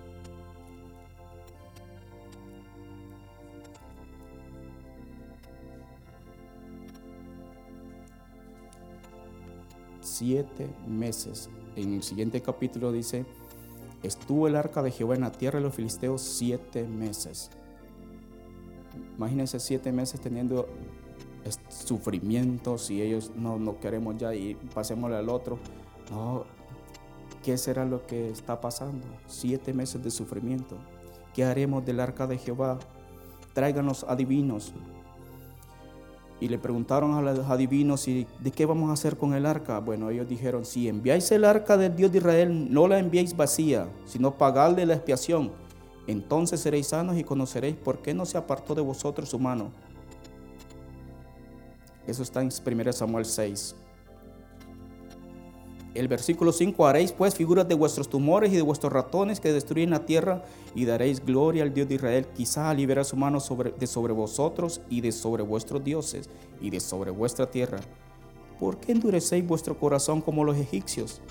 siete 10.16 10.70
meses. 10.88 11.50
En 11.76 11.94
el 11.94 12.02
siguiente 12.02 12.42
capítulo 12.42 12.92
dice, 12.92 13.26
estuvo 14.06 14.48
el 14.48 14.56
arca 14.56 14.82
de 14.82 14.92
Jehová 14.92 15.16
en 15.16 15.22
la 15.22 15.32
tierra 15.32 15.60
de 15.60 15.66
los 15.66 15.76
filisteos 15.76 16.22
siete 16.22 16.84
meses. 16.84 17.50
Imagínense 19.18 19.60
siete 19.60 19.92
meses 19.92 20.20
teniendo 20.20 20.68
sufrimientos 21.70 22.90
y 22.90 23.02
ellos 23.02 23.32
no, 23.36 23.60
no 23.60 23.80
queremos 23.80 24.18
ya 24.18 24.34
y 24.34 24.56
pasémosle 24.74 25.18
al 25.18 25.30
otro. 25.30 25.60
No, 26.12 26.46
¿qué 27.44 27.58
será 27.58 27.86
lo 27.86 28.06
que 28.06 28.30
está 28.30 28.60
pasando? 28.62 29.06
Siete 29.28 29.74
meses 29.74 30.04
de 30.04 30.12
sufrimiento. 30.12 30.78
¿Qué 31.34 31.44
haremos 31.44 31.86
del 31.86 32.00
arca 32.00 32.28
de 32.28 32.38
Jehová? 32.38 32.80
Tráiganos 33.54 34.06
adivinos, 34.08 34.74
y 36.40 36.50
le 36.50 36.58
preguntaron 36.58 37.14
a 37.14 37.22
los 37.22 37.50
adivinos, 37.50 38.08
¿y 38.08 38.28
de 38.40 38.52
qué 38.52 38.66
vamos 38.66 38.90
a 38.90 38.94
hacer 38.94 39.18
con 39.18 39.34
el 39.34 39.46
arca? 39.46 39.80
Bueno, 39.80 40.10
ellos 40.10 40.28
dijeron, 40.28 40.66
si 40.66 40.90
enviáis 40.90 41.32
el 41.32 41.46
arca 41.46 41.78
del 41.78 41.96
Dios 41.96 42.12
de 42.12 42.18
Israel, 42.18 42.74
no 42.74 42.88
la 42.88 43.00
enviéis 43.00 43.36
vacía, 43.36 43.88
sino 44.06 44.38
pagadle 44.38 44.86
la 44.86 44.96
expiación. 44.96 45.52
Entonces 46.08 46.60
seréis 46.60 46.88
sanos 46.88 47.18
y 47.18 47.24
conoceréis 47.24 47.76
por 47.76 48.00
qué 48.00 48.14
no 48.14 48.26
se 48.26 48.38
apartó 48.38 48.76
de 48.76 48.82
vosotros 48.82 49.30
su 49.30 49.40
mano. 49.40 49.72
Eso 52.06 52.22
está 52.22 52.42
en 52.42 52.50
1 52.50 52.94
Samuel 52.94 53.26
6 53.26 53.76
el 55.96 56.10
versículo 56.10 56.52
5, 56.52 56.86
haréis 56.86 57.14
pues 57.14 57.36
figuras 57.36 57.68
de 57.70 57.74
vuestros 57.74 58.10
tumores 58.10 58.52
y 58.52 58.56
de 58.58 58.62
vuestros 58.62 58.92
ratones 58.92 59.40
que 59.40 59.54
destruyen 59.54 59.92
la 59.92 60.06
tierra 60.06 60.44
y 60.76 60.84
daréis 60.84 61.26
gloria 61.26 61.64
al 61.64 61.74
Dios 61.74 61.88
de 61.88 61.96
Israel, 61.96 62.28
quizá 62.36 62.74
liberar 62.74 63.06
su 63.06 63.16
mano 63.16 63.40
de 63.80 63.88
sobre 63.88 64.12
vosotros 64.12 64.82
y 64.90 65.00
de 65.00 65.14
sobre 65.14 65.42
vuestros 65.42 65.84
dioses 65.84 66.30
y 66.60 66.70
de 66.70 66.82
sobre 66.82 67.12
vuestra 67.12 67.50
tierra. 67.50 67.80
¿Por 68.60 68.78
qué 68.78 68.92
endurecéis 68.92 69.48
vuestro 69.48 69.80
corazón 69.80 70.20
como 70.20 70.44
los 70.44 70.58
egipcios? 70.58 71.22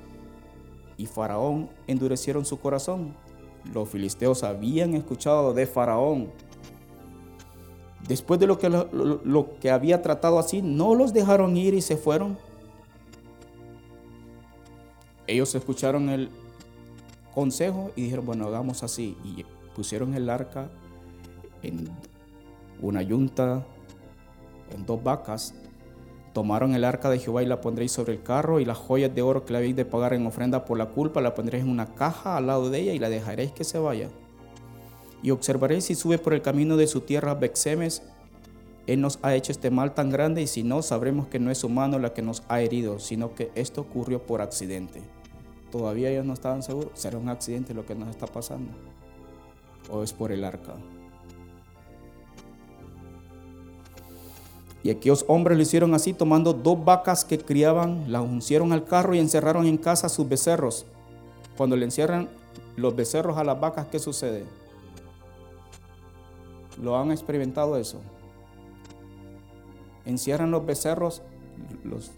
Y 0.97 1.07
Faraón 1.07 1.69
endurecieron 1.87 2.47
su 2.47 2.59
corazón. 2.59 3.15
Los 3.73 3.91
filisteos 3.91 4.45
habían 4.45 4.95
escuchado 4.95 5.53
de 5.53 5.67
Faraón. 5.67 6.31
Después 8.09 8.41
de 8.41 8.47
lo 8.47 8.59
que, 8.59 8.71
lo 8.71 9.59
que 9.61 9.71
había 9.71 10.01
tratado 10.01 10.39
así, 10.39 10.63
no 10.63 10.95
los 10.95 11.13
dejaron 11.13 11.57
ir 11.57 11.75
y 11.75 11.83
se 11.83 11.97
fueron 11.97 12.39
ellos 15.27 15.55
escucharon 15.55 16.09
el 16.09 16.31
consejo 17.35 17.91
y 17.97 18.03
dijeron, 18.03 18.27
bueno, 18.27 18.47
hagamos 18.47 18.83
así. 18.83 19.17
Y 19.25 19.45
pusieron 19.75 20.15
el 20.15 20.31
arca 20.31 20.69
en 21.63 21.89
una 22.81 23.03
yunta, 23.03 23.67
en 24.73 24.87
dos 24.87 25.03
vacas, 25.03 25.55
tomaron 26.33 26.75
el 26.75 26.85
arca 26.85 27.11
de 27.11 27.19
Jehová 27.19 27.43
y 27.43 27.47
la 27.47 27.61
pondréis 27.61 27.93
sobre 27.93 28.13
el 28.13 28.23
carro, 28.23 28.61
y 28.61 28.65
las 28.65 28.77
joyas 28.77 29.15
de 29.15 29.23
oro 29.23 29.45
que 29.45 29.53
le 29.53 29.59
habéis 29.59 29.77
de 29.77 29.85
pagar 29.85 30.15
en 30.15 30.27
ofrenda 30.27 30.65
por 30.65 30.77
la 30.77 30.87
culpa 30.87 31.21
la 31.21 31.35
pondréis 31.35 31.65
en 31.65 31.71
una 31.71 31.95
caja 31.95 32.37
al 32.37 32.49
lado 32.49 32.71
de 32.71 32.81
ella 32.81 32.93
y 32.93 32.99
la 32.99 33.09
dejaréis 33.09 33.53
que 33.53 33.65
se 33.65 33.79
vaya. 33.79 34.09
Y 35.23 35.31
observaréis 35.31 35.85
si 35.85 35.95
sube 35.95 36.19
por 36.19 36.35
el 36.35 36.43
camino 36.43 36.77
de 36.77 36.87
su 36.87 37.01
tierra 37.01 37.35
Bexemes, 37.35 38.03
él 38.87 39.01
nos 39.01 39.19
ha 39.23 39.35
hecho 39.35 39.53
este 39.53 39.71
mal 39.71 39.95
tan 39.95 40.11
grande 40.11 40.43
y 40.43 40.47
si 40.47 40.63
no, 40.63 40.83
sabremos 40.83 41.27
que 41.29 41.39
no 41.39 41.51
es 41.51 41.65
humano 41.65 41.99
la 41.99 42.13
que 42.13 42.23
nos 42.23 42.43
ha 42.49 42.61
herido, 42.61 42.99
sino 42.99 43.35
que 43.35 43.51
esto 43.55 43.81
ocurrió 43.81 44.27
por 44.27 44.43
accidente. 44.43 45.03
Todavía 45.71 46.11
ellos 46.11 46.27
no 46.27 46.35
estaban 46.35 46.63
seguros, 46.63 46.91
será 46.95 47.19
un 47.19 47.29
accidente 47.29 47.75
lo 47.75 47.87
que 47.87 47.95
nos 47.95 48.09
está 48.09 48.27
pasando 48.27 48.71
o 49.91 50.03
es 50.03 50.13
por 50.13 50.33
el 50.33 50.45
arca. 50.45 50.75
Y 54.83 54.91
aquellos 54.91 55.25
hombres 55.29 55.57
lo 55.57 55.63
hicieron 55.63 55.95
así, 55.95 56.13
tomando 56.13 56.53
dos 56.53 56.85
vacas 56.85 57.25
que 57.25 57.39
criaban, 57.39 58.13
las 58.13 58.23
uncieron 58.23 58.73
al 58.73 58.85
carro 58.85 59.15
y 59.15 59.19
encerraron 59.19 59.67
en 59.67 59.79
casa 59.79 60.11
sus 60.11 60.29
becerros. 60.29 60.85
Cuando 61.57 61.75
le 61.75 61.87
encierran 61.87 62.29
los 62.77 62.95
becerros 62.95 63.39
a 63.39 63.45
las 63.45 63.59
vacas, 63.59 63.87
¿qué 63.87 63.99
sucede? 63.99 64.45
¿Lo 66.83 66.99
han 66.99 67.13
experimentado 67.13 67.79
eso? 67.79 68.01
Encierran 70.05 70.51
los 70.51 70.67
becerros, 70.67 71.23
los, 71.83 72.13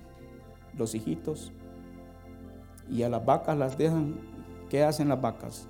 los 0.76 0.94
hijitos, 0.94 1.52
y 2.90 3.02
a 3.02 3.08
las 3.08 3.24
vacas 3.24 3.56
las 3.56 3.76
dejan. 3.78 4.16
¿Qué 4.68 4.82
hacen 4.82 5.08
las 5.08 5.20
vacas? 5.20 5.68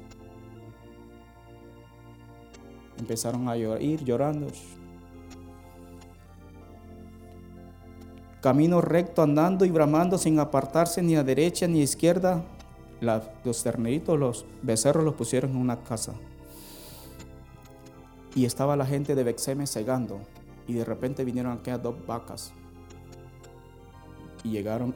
Empezaron 2.99 3.49
a 3.49 3.57
llorar, 3.57 3.83
ir 3.83 4.05
llorando. 4.05 4.47
Camino 8.41 8.81
recto 8.81 9.23
andando 9.23 9.65
y 9.65 9.71
bramando 9.71 10.19
sin 10.19 10.39
apartarse 10.39 11.03
ni 11.03 11.17
a 11.17 11.25
derecha 11.25 11.67
ni 11.67 11.81
a 11.81 11.85
izquierda. 11.85 12.45
los 13.01 13.63
terneritos, 13.63 14.19
los 14.19 14.47
becerros 14.63 15.05
los 15.05 15.15
pusieron 15.15 15.51
en 15.51 15.57
una 15.59 15.83
casa. 15.83 16.15
Y 18.35 18.45
estaba 18.45 18.77
la 18.77 18.87
gente 18.87 19.15
de 19.15 19.25
Bexeme 19.25 19.67
cegando. 19.67 20.21
Y 20.67 20.75
de 20.75 20.85
repente 20.85 21.25
vinieron 21.25 21.53
aquellas 21.53 21.83
dos 21.83 21.95
vacas. 22.07 22.53
Y 24.43 24.51
llegaron. 24.51 24.95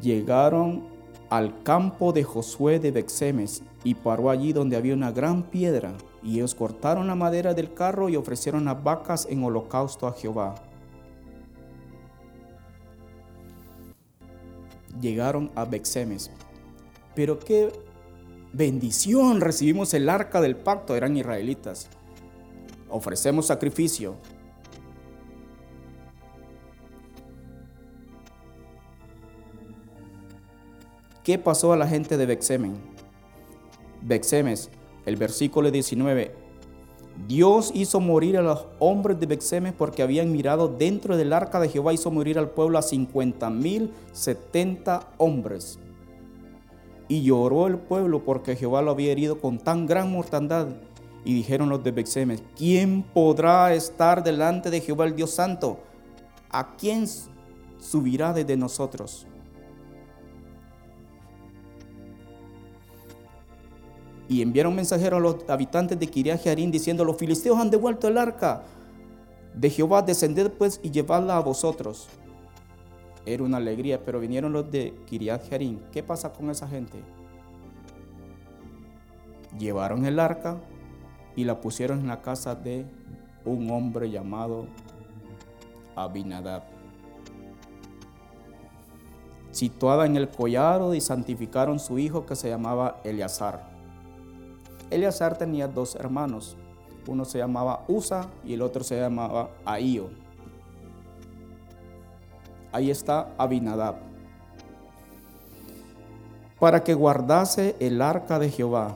Llegaron 0.00 0.84
al 1.28 1.62
campo 1.62 2.12
de 2.12 2.24
Josué 2.24 2.78
de 2.78 2.90
Bexemes 2.90 3.62
y 3.84 3.94
paró 3.94 4.30
allí 4.30 4.52
donde 4.52 4.76
había 4.76 4.94
una 4.94 5.12
gran 5.12 5.44
piedra. 5.44 5.94
Y 6.22 6.36
ellos 6.36 6.54
cortaron 6.54 7.06
la 7.06 7.14
madera 7.14 7.54
del 7.54 7.74
carro 7.74 8.08
y 8.08 8.16
ofrecieron 8.16 8.66
las 8.66 8.82
vacas 8.82 9.26
en 9.28 9.42
holocausto 9.42 10.06
a 10.06 10.12
Jehová. 10.12 10.54
Llegaron 15.00 15.50
a 15.54 15.64
Bexemes. 15.64 16.30
Pero 17.14 17.38
qué 17.38 17.72
bendición 18.52 19.40
recibimos 19.40 19.94
el 19.94 20.08
arca 20.08 20.40
del 20.40 20.56
pacto, 20.56 20.94
eran 20.96 21.16
israelitas. 21.16 21.88
Ofrecemos 22.92 23.46
sacrificio, 23.46 24.16
¿Qué 31.24 31.38
pasó 31.38 31.72
a 31.72 31.76
la 31.76 31.86
gente 31.86 32.16
de 32.16 32.26
Bexemen? 32.26 32.74
Bexemes, 34.02 34.70
el 35.06 35.14
versículo 35.14 35.70
19. 35.70 36.34
Dios 37.28 37.70
hizo 37.74 38.00
morir 38.00 38.36
a 38.38 38.42
los 38.42 38.66
hombres 38.80 39.20
de 39.20 39.26
Bexemes 39.26 39.72
porque 39.72 40.02
habían 40.02 40.32
mirado 40.32 40.66
dentro 40.66 41.16
del 41.16 41.32
arca 41.32 41.60
de 41.60 41.68
Jehová, 41.68 41.92
hizo 41.92 42.10
morir 42.10 42.40
al 42.40 42.50
pueblo 42.50 42.76
a 42.76 42.82
cincuenta 42.82 43.50
mil 43.50 43.92
setenta 44.10 45.10
hombres. 45.16 45.78
Y 47.06 47.22
lloró 47.22 47.68
el 47.68 47.78
pueblo 47.78 48.24
porque 48.24 48.56
Jehová 48.56 48.82
lo 48.82 48.90
había 48.90 49.12
herido 49.12 49.38
con 49.38 49.58
tan 49.58 49.86
gran 49.86 50.10
mortandad. 50.10 50.68
Y 51.24 51.34
dijeron 51.34 51.68
los 51.68 51.82
de 51.84 51.92
Bexemes, 51.92 52.42
¿quién 52.56 53.02
podrá 53.02 53.72
estar 53.74 54.24
delante 54.24 54.70
de 54.70 54.80
Jehová 54.80 55.04
el 55.04 55.14
Dios 55.14 55.30
Santo? 55.30 55.80
¿A 56.50 56.76
quién 56.76 57.06
subirá 57.78 58.32
desde 58.32 58.56
nosotros? 58.56 59.26
y 64.32 64.40
enviaron 64.40 64.74
mensajeros 64.74 65.18
a 65.18 65.20
los 65.20 65.36
habitantes 65.48 65.98
de 65.98 66.06
Kiriat 66.06 66.42
diciendo, 66.42 67.04
los 67.04 67.18
filisteos 67.18 67.58
han 67.58 67.70
devuelto 67.70 68.08
el 68.08 68.16
arca 68.16 68.62
de 69.54 69.68
Jehová, 69.68 70.00
descended 70.00 70.50
pues 70.52 70.80
y 70.82 70.90
llevadla 70.90 71.36
a 71.36 71.40
vosotros. 71.40 72.08
Era 73.26 73.42
una 73.42 73.58
alegría, 73.58 74.02
pero 74.02 74.18
vinieron 74.20 74.54
los 74.54 74.70
de 74.70 74.94
Kiriat. 75.04 75.42
¿Qué 75.92 76.02
pasa 76.02 76.32
con 76.32 76.48
esa 76.48 76.66
gente? 76.66 76.98
Llevaron 79.58 80.06
el 80.06 80.18
arca 80.18 80.56
y 81.36 81.44
la 81.44 81.60
pusieron 81.60 82.00
en 82.00 82.08
la 82.08 82.20
casa 82.20 82.54
de 82.54 82.84
un 83.44 83.70
hombre 83.70 84.10
llamado 84.10 84.66
Abinadab, 85.96 86.62
situada 89.50 90.06
en 90.06 90.16
el 90.16 90.28
collado 90.28 90.94
y 90.94 91.00
santificaron 91.00 91.78
su 91.78 91.98
hijo 91.98 92.26
que 92.26 92.36
se 92.36 92.48
llamaba 92.48 93.00
Eleazar. 93.04 93.70
Eleazar 94.90 95.38
tenía 95.38 95.68
dos 95.68 95.94
hermanos. 95.96 96.56
Uno 97.06 97.24
se 97.24 97.38
llamaba 97.38 97.84
Usa 97.88 98.28
y 98.44 98.54
el 98.54 98.62
otro 98.62 98.84
se 98.84 99.00
llamaba 99.00 99.50
Ahío. 99.64 100.10
Ahí 102.70 102.90
está 102.90 103.34
Abinadab. 103.36 103.96
Para 106.58 106.84
que 106.84 106.94
guardase 106.94 107.74
el 107.80 108.00
arca 108.00 108.38
de 108.38 108.50
Jehová. 108.50 108.94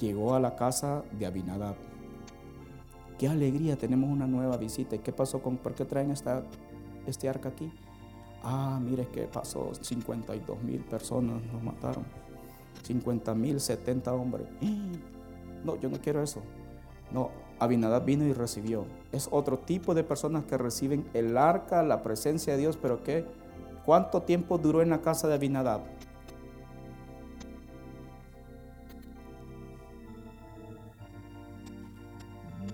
Llegó 0.00 0.34
a 0.34 0.40
la 0.40 0.56
casa 0.56 1.04
de 1.18 1.26
Abinadab. 1.26 1.76
Qué 3.18 3.28
alegría, 3.28 3.76
tenemos 3.76 4.10
una 4.10 4.26
nueva 4.26 4.56
visita. 4.56 4.98
¿Qué 4.98 5.12
pasó 5.12 5.40
con, 5.40 5.56
por 5.56 5.74
qué 5.74 5.84
traen 5.84 6.10
esta, 6.10 6.42
este 7.06 7.28
arca 7.28 7.48
aquí? 7.48 7.72
Ah, 8.42 8.78
mire 8.82 9.08
que 9.08 9.22
pasó, 9.22 9.72
52 9.74 10.62
mil 10.62 10.80
personas 10.80 11.42
nos 11.52 11.62
mataron. 11.62 12.04
50 12.82 13.34
mil, 13.34 13.60
70 13.60 14.12
hombres. 14.12 14.46
No, 15.64 15.74
yo 15.80 15.88
no 15.88 15.96
quiero 15.98 16.22
eso. 16.22 16.42
No, 17.10 17.30
Abinadab 17.58 18.04
vino 18.04 18.24
y 18.24 18.32
recibió. 18.32 18.84
Es 19.10 19.28
otro 19.32 19.58
tipo 19.58 19.94
de 19.94 20.04
personas 20.04 20.44
que 20.44 20.56
reciben 20.56 21.08
el 21.12 21.36
arca, 21.36 21.82
la 21.82 22.04
presencia 22.04 22.52
de 22.52 22.60
Dios, 22.60 22.78
pero 22.80 23.02
¿qué? 23.02 23.24
¿Cuánto 23.84 24.22
tiempo 24.22 24.58
duró 24.58 24.80
en 24.80 24.90
la 24.90 25.00
casa 25.00 25.26
de 25.26 25.34
Abinadab? 25.34 25.80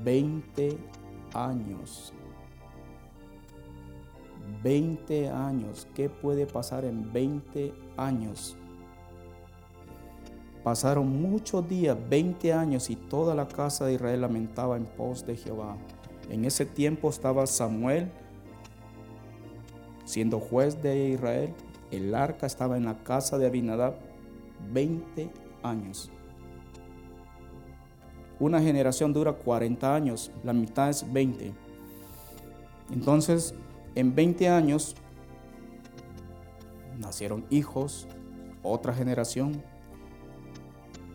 Veinte 0.04 0.76
años. 1.34 2.12
Veinte 4.62 5.28
años. 5.28 5.88
¿Qué 5.94 6.08
puede 6.08 6.46
pasar 6.46 6.84
en 6.84 7.12
20 7.12 7.72
años? 7.96 8.56
Pasaron 10.62 11.20
muchos 11.20 11.68
días, 11.68 11.96
20 12.08 12.52
años, 12.52 12.88
y 12.88 12.96
toda 12.96 13.34
la 13.34 13.48
casa 13.48 13.84
de 13.84 13.94
Israel 13.94 14.20
lamentaba 14.20 14.76
en 14.76 14.84
pos 14.84 15.26
de 15.26 15.36
Jehová. 15.36 15.76
En 16.30 16.44
ese 16.44 16.66
tiempo 16.66 17.10
estaba 17.10 17.46
Samuel 17.46 18.10
siendo 20.04 20.38
juez 20.38 20.80
de 20.82 21.10
Israel. 21.10 21.54
El 21.90 22.14
arca 22.14 22.46
estaba 22.46 22.76
en 22.76 22.84
la 22.84 23.02
casa 23.02 23.38
de 23.38 23.46
Abinadab 23.46 23.94
20 24.72 25.30
años. 25.62 26.10
Una 28.42 28.60
generación 28.60 29.12
dura 29.12 29.34
40 29.34 29.94
años, 29.94 30.32
la 30.42 30.52
mitad 30.52 30.90
es 30.90 31.06
20. 31.12 31.54
Entonces, 32.92 33.54
en 33.94 34.16
20 34.16 34.48
años 34.48 34.96
nacieron 36.98 37.46
hijos, 37.50 38.08
otra 38.64 38.92
generación, 38.92 39.62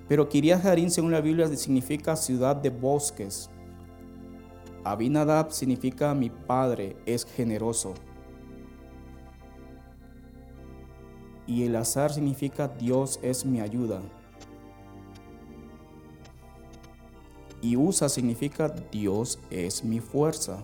pero 0.07 0.29
Kiriat 0.29 0.65
Harim, 0.65 0.89
según 0.89 1.11
la 1.11 1.19
Biblia, 1.19 1.49
significa 1.49 2.15
ciudad 2.15 2.55
de 2.55 2.69
bosques. 2.69 3.49
Abinadab 4.85 5.51
significa 5.51 6.15
mi 6.15 6.29
padre 6.29 6.95
es 7.05 7.25
generoso. 7.25 7.93
Y 11.45 11.63
el 11.63 11.75
azar 11.75 12.13
significa 12.13 12.69
Dios 12.69 13.19
es 13.21 13.45
mi 13.45 13.59
ayuda. 13.59 14.01
Y 17.67 17.75
Usa 17.75 18.07
significa 18.07 18.69
Dios 18.69 19.39
es 19.49 19.83
mi 19.83 19.99
fuerza. 19.99 20.63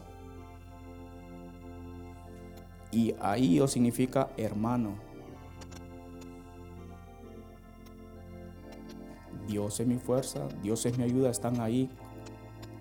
Y 2.93 3.13
Ahío 3.19 3.67
significa 3.67 4.29
hermano. 4.37 4.95
Dios 9.49 9.81
es 9.81 9.85
mi 9.85 9.97
fuerza, 9.97 10.47
Dios 10.61 10.85
es 10.85 10.97
mi 10.97 11.03
ayuda, 11.03 11.29
están 11.29 11.59
ahí. 11.59 11.89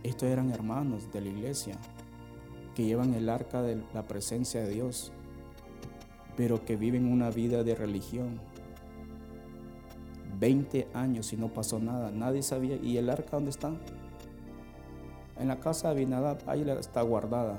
Estos 0.05 0.29
eran 0.29 0.53
hermanos 0.53 1.11
de 1.13 1.21
la 1.21 1.29
iglesia 1.29 1.77
que 2.77 2.85
llevan 2.85 3.15
el 3.15 3.29
arca 3.29 3.61
de 3.61 3.83
la 3.93 4.07
presencia 4.07 4.63
de 4.63 4.71
Dios, 4.71 5.11
pero 6.37 6.65
que 6.65 6.77
viven 6.77 7.11
una 7.11 7.31
vida 7.31 7.65
de 7.65 7.75
religión. 7.75 8.41
20 10.39 10.91
años 10.95 11.33
y 11.33 11.37
no 11.37 11.53
pasó 11.53 11.81
nada, 11.81 12.13
nadie 12.13 12.45
sabía. 12.45 12.77
¿Y 12.77 12.99
el 12.99 13.11
arca 13.11 13.31
dónde 13.33 13.51
está? 13.51 13.73
En 15.39 15.49
la 15.49 15.59
casa 15.59 15.89
de 15.89 15.95
Abinadab, 15.95 16.39
ahí 16.47 16.69
está 16.79 17.03
guardada. 17.03 17.59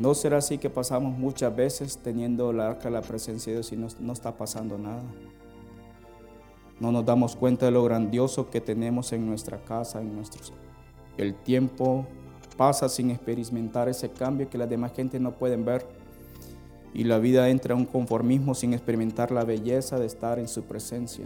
No 0.00 0.14
será 0.14 0.38
así 0.38 0.56
que 0.56 0.70
pasamos 0.70 1.18
muchas 1.18 1.54
veces 1.54 1.98
teniendo 1.98 2.54
la 2.54 2.70
arca 2.70 2.88
la 2.88 3.02
presencia 3.02 3.52
de 3.52 3.58
Dios 3.58 3.72
y 3.72 3.76
no, 3.76 3.88
no, 4.00 4.14
está 4.14 4.34
pasando 4.34 4.78
nada. 4.78 5.02
No 6.80 6.90
nos 6.90 7.04
damos 7.04 7.36
cuenta 7.36 7.66
de 7.66 7.72
lo 7.72 7.84
grandioso 7.84 8.48
que 8.48 8.62
tenemos 8.62 9.12
en 9.12 9.26
nuestra 9.26 9.62
casa, 9.62 10.00
en 10.00 10.16
nuestros. 10.16 10.54
El 11.18 11.34
tiempo 11.34 12.06
pasa 12.60 12.90
sin 12.90 13.10
experimentar 13.10 13.88
ese 13.88 14.10
cambio 14.10 14.50
que 14.50 14.58
las 14.58 14.68
demás 14.68 14.92
gente 14.94 15.18
no 15.18 15.32
pueden 15.32 15.64
ver. 15.64 15.86
Y 16.92 17.04
la 17.04 17.18
vida 17.18 17.48
entra 17.48 17.72
en 17.72 17.80
un 17.80 17.86
conformismo 17.86 18.54
sin 18.54 18.74
experimentar 18.74 19.30
la 19.30 19.44
belleza 19.44 19.98
de 19.98 20.04
estar 20.04 20.38
en 20.38 20.46
su 20.46 20.64
presencia. 20.64 21.24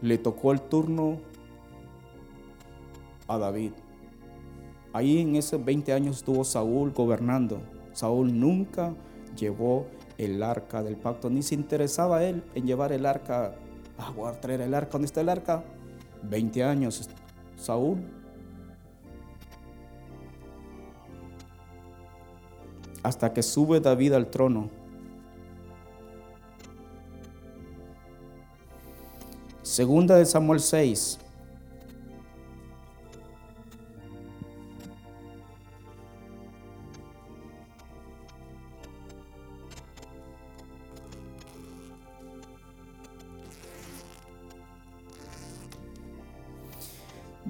Le 0.00 0.16
tocó 0.16 0.52
el 0.52 0.62
turno 0.62 1.18
a 3.28 3.36
David. 3.36 3.72
Ahí 4.94 5.18
en 5.18 5.36
esos 5.36 5.62
20 5.62 5.92
años 5.92 6.16
estuvo 6.16 6.44
Saúl 6.44 6.92
gobernando. 6.92 7.60
Saúl 7.92 8.40
nunca 8.40 8.94
llevó 9.36 9.84
el 10.16 10.42
arca 10.42 10.82
del 10.82 10.96
pacto, 10.96 11.28
ni 11.28 11.42
se 11.42 11.56
interesaba 11.56 12.24
él 12.24 12.42
en 12.54 12.66
llevar 12.66 12.90
el 12.92 13.04
arca. 13.04 13.54
A 13.98 14.32
traer 14.40 14.62
el 14.62 14.72
arca. 14.72 14.92
¿Dónde 14.92 15.06
está 15.06 15.20
el 15.20 15.28
arca? 15.28 15.62
20 16.28 16.64
años 16.64 17.08
Saúl. 17.56 17.98
Hasta 23.02 23.32
que 23.32 23.42
sube 23.42 23.80
David 23.80 24.14
al 24.14 24.30
trono. 24.30 24.70
Segunda 29.62 30.16
de 30.16 30.24
Samuel 30.24 30.60
6. 30.60 31.18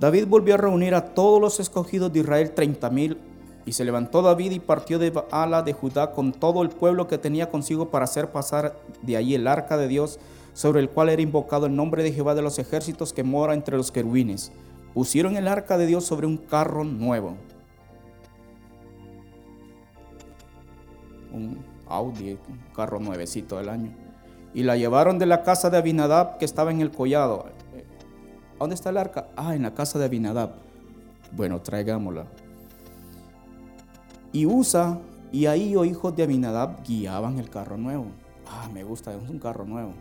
David 0.05 0.27
volvió 0.29 0.53
a 0.53 0.59
reunir 0.59 0.95
a 0.95 1.15
todos 1.15 1.41
los 1.41 1.61
escogidos 1.61 2.13
de 2.13 2.21
Israel, 2.21 2.51
treinta 2.51 2.91
mil, 2.91 3.17
y 3.65 3.73
se 3.73 3.87
levantó 3.87 4.21
David 4.21 4.51
y 4.51 4.61
partió 4.61 4.99
de 4.99 5.09
Baala 5.09 5.63
de 5.63 5.73
Judá 5.73 6.13
con 6.13 6.33
todo 6.35 6.61
el 6.61 6.69
pueblo 6.69 7.09
que 7.09 7.17
tenía 7.17 7.49
consigo 7.49 7.89
para 7.89 8.05
hacer 8.05 8.31
pasar 8.31 8.77
de 9.01 9.17
allí 9.17 9.35
el 9.35 9.47
arca 9.47 9.79
de 9.79 9.89
Dios, 9.89 10.19
sobre 10.53 10.81
el 10.81 10.91
cual 10.91 11.09
era 11.09 11.23
invocado 11.23 11.65
el 11.65 11.75
nombre 11.75 12.03
de 12.03 12.13
Jehová 12.13 12.35
de 12.35 12.43
los 12.43 12.59
ejércitos 12.59 13.15
que 13.15 13.25
mora 13.25 13.55
entre 13.55 13.79
los 13.79 13.91
querubines. 13.91 14.53
Pusieron 14.93 15.39
el 15.39 15.49
arca 15.49 15.79
de 15.79 15.87
Dios 15.87 16.05
sobre 16.05 16.27
un 16.27 16.37
carro 16.37 16.85
nuevo. 16.85 17.39
Un 21.33 21.65
Audi, 21.89 22.33
un 22.33 22.61
carro 22.77 23.01
nuevecito 23.01 23.57
del 23.57 23.71
año. 23.71 23.97
Y 24.53 24.65
la 24.65 24.77
llevaron 24.77 25.19
de 25.19 25.25
la 25.25 25.43
casa 25.45 25.71
de 25.71 25.79
Abinadab 25.79 26.37
que 26.37 26.45
estaba 26.45 26.73
en 26.73 26.83
el 26.83 26.91
collado 26.91 27.47
¿Dónde 28.65 28.77
está 28.77 28.89
el 28.89 28.97
arca? 28.97 29.29
Ah, 29.37 29.55
en 29.55 29.61
la 29.61 29.75
casa 29.75 29.99
de 29.99 30.07
Abinadab. 30.07 30.53
Bueno, 31.33 31.61
traigámosla. 31.61 32.25
Y 34.33 34.47
Usa 34.47 35.01
y 35.31 35.45
ahí 35.45 35.77
oh 35.77 35.85
hijos 35.85 36.17
de 36.17 36.23
Abinadab 36.23 36.83
guiaban 36.83 37.39
el 37.39 37.51
carro 37.51 37.77
nuevo. 37.77 38.07
Ah, 38.49 38.71
me 38.73 38.83
gusta, 38.83 39.13
es 39.15 39.29
un 39.29 39.39
carro 39.39 39.67
nuevo. 39.67 39.93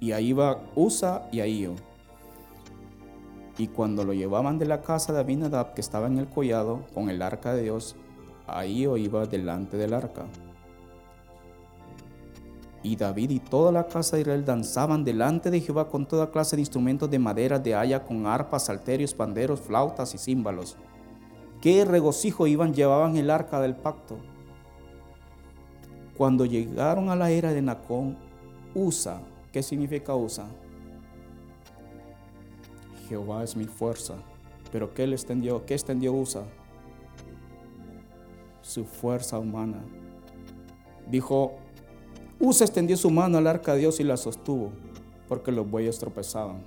Y 0.00 0.12
ahí 0.12 0.34
va 0.34 0.58
Usa 0.74 1.30
y 1.32 1.40
Ahío. 1.40 1.76
Y 3.56 3.68
cuando 3.68 4.04
lo 4.04 4.12
llevaban 4.12 4.58
de 4.58 4.66
la 4.66 4.82
casa 4.82 5.14
de 5.14 5.20
Abinadab, 5.20 5.72
que 5.72 5.80
estaba 5.80 6.08
en 6.08 6.18
el 6.18 6.28
collado, 6.28 6.84
con 6.92 7.08
el 7.08 7.22
arca 7.22 7.54
de 7.54 7.62
Dios, 7.62 7.96
Ahío 8.46 8.98
iba 8.98 9.24
delante 9.24 9.78
del 9.78 9.94
arca. 9.94 10.26
Y 12.86 12.94
David 12.94 13.30
y 13.30 13.40
toda 13.40 13.72
la 13.72 13.88
casa 13.88 14.14
de 14.14 14.22
Israel 14.22 14.44
danzaban 14.44 15.02
delante 15.02 15.50
de 15.50 15.60
Jehová 15.60 15.88
con 15.88 16.06
toda 16.06 16.30
clase 16.30 16.54
de 16.54 16.62
instrumentos 16.62 17.10
de 17.10 17.18
madera, 17.18 17.58
de 17.58 17.74
haya, 17.74 18.04
con 18.04 18.26
arpas, 18.26 18.66
salterios, 18.66 19.12
panderos, 19.12 19.60
flautas 19.60 20.14
y 20.14 20.18
címbalos. 20.18 20.76
Qué 21.60 21.84
regocijo 21.84 22.46
iban, 22.46 22.72
llevaban 22.72 23.16
el 23.16 23.30
arca 23.30 23.60
del 23.60 23.74
pacto. 23.74 24.18
Cuando 26.16 26.44
llegaron 26.44 27.10
a 27.10 27.16
la 27.16 27.28
era 27.28 27.52
de 27.52 27.60
Nacón, 27.60 28.16
Usa, 28.72 29.20
¿qué 29.50 29.64
significa 29.64 30.14
Usa? 30.14 30.46
Jehová 33.08 33.42
es 33.42 33.56
mi 33.56 33.64
fuerza. 33.64 34.14
Pero 34.70 34.94
¿qué 34.94 35.08
le 35.08 35.16
extendió? 35.16 35.66
¿Qué 35.66 35.74
extendió 35.74 36.12
Usa? 36.12 36.44
Su 38.62 38.84
fuerza 38.84 39.40
humana. 39.40 39.82
Dijo, 41.10 41.65
Usa 42.38 42.66
extendió 42.66 42.96
su 42.98 43.10
mano 43.10 43.38
al 43.38 43.46
arca 43.46 43.72
de 43.72 43.80
Dios 43.80 43.98
y 43.98 44.04
la 44.04 44.18
sostuvo, 44.18 44.70
porque 45.26 45.52
los 45.52 45.70
bueyes 45.70 45.98
tropezaban. 45.98 46.58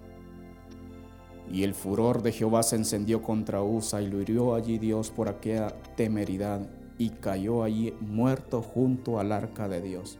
Y 1.51 1.63
el 1.63 1.73
furor 1.73 2.23
de 2.23 2.31
Jehová 2.31 2.63
se 2.63 2.75
encendió 2.75 3.21
contra 3.21 3.61
Usa 3.61 4.01
y 4.01 4.09
lo 4.09 4.19
hirió 4.19 4.55
allí 4.55 4.79
Dios 4.79 5.11
por 5.11 5.29
aquella 5.29 5.69
temeridad 5.95 6.67
y 6.97 7.09
cayó 7.11 7.63
allí 7.63 7.93
muerto 8.01 8.61
junto 8.61 9.19
al 9.19 9.31
arca 9.31 9.67
de 9.67 9.81
Dios. 9.81 10.17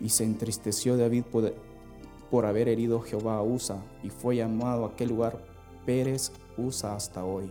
Y 0.00 0.10
se 0.10 0.24
entristeció 0.24 0.96
David 0.96 1.24
por, 2.30 2.44
haber 2.44 2.68
herido 2.68 3.00
Jehová 3.00 3.36
a 3.36 3.42
Usa 3.42 3.82
y 4.02 4.10
fue 4.10 4.36
llamado 4.36 4.84
a 4.84 4.88
aquel 4.88 5.08
lugar 5.08 5.42
Pérez 5.84 6.32
Usa 6.56 6.94
hasta 6.94 7.24
hoy. 7.24 7.50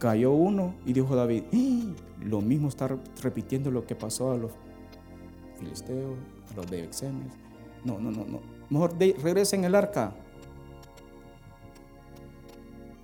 Cayó 0.00 0.32
uno 0.32 0.74
y 0.86 0.94
dijo 0.94 1.14
David, 1.14 1.44
¡Ah! 1.52 1.94
lo 2.24 2.40
mismo 2.40 2.68
está 2.68 2.88
repitiendo 3.22 3.70
lo 3.70 3.86
que 3.86 3.94
pasó 3.94 4.32
a 4.32 4.38
los 4.38 4.50
filisteos, 5.58 6.16
a 6.50 6.56
los 6.56 6.70
de 6.70 6.84
Exemes. 6.84 7.30
No, 7.84 8.00
no, 8.00 8.10
no, 8.10 8.24
no. 8.24 8.40
Mejor 8.70 8.94
regresen 8.98 9.64
el 9.64 9.74
arca. 9.74 10.14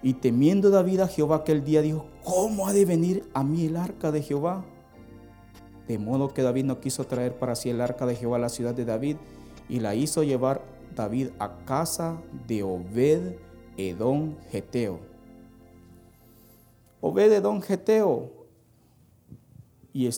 Y 0.02 0.14
temiendo 0.14 0.70
David 0.70 1.00
a 1.00 1.08
Jehová 1.08 1.36
aquel 1.36 1.64
día 1.64 1.82
dijo, 1.82 2.06
¿cómo 2.24 2.66
ha 2.66 2.72
de 2.72 2.86
venir 2.86 3.28
a 3.34 3.44
mí 3.44 3.66
el 3.66 3.76
arca 3.76 4.10
de 4.10 4.22
Jehová? 4.22 4.64
De 5.88 5.98
modo 5.98 6.32
que 6.32 6.40
David 6.40 6.64
no 6.64 6.80
quiso 6.80 7.04
traer 7.04 7.38
para 7.38 7.56
sí 7.56 7.68
el 7.68 7.82
arca 7.82 8.06
de 8.06 8.16
Jehová 8.16 8.36
a 8.36 8.40
la 8.40 8.48
ciudad 8.48 8.74
de 8.74 8.86
David 8.86 9.16
y 9.68 9.80
la 9.80 9.94
hizo 9.94 10.22
llevar 10.22 10.64
David 10.94 11.28
a 11.38 11.58
casa 11.66 12.22
de 12.46 12.62
Obed 12.62 13.36
Edom 13.76 14.36
Geteo 14.50 15.15
Obededón 17.06 17.62
Geteo. 17.62 18.32
Y 19.92 20.10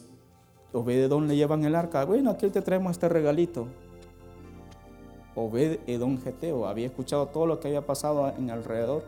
Obededón 0.73 1.29
le 1.29 1.37
llevan 1.37 1.63
el 1.65 1.75
arca. 1.75 2.03
Bueno, 2.07 2.31
aquí 2.31 2.49
te 2.49 2.63
traemos 2.63 2.93
este 2.93 3.11
regalito. 3.11 3.69
Obededón 5.35 6.19
Geteo. 6.19 6.67
Había 6.67 6.87
escuchado 6.87 7.27
todo 7.27 7.47
lo 7.47 7.61
que 7.61 7.69
había 7.69 7.85
pasado 7.85 8.33
en 8.39 8.51
alrededor. 8.51 9.05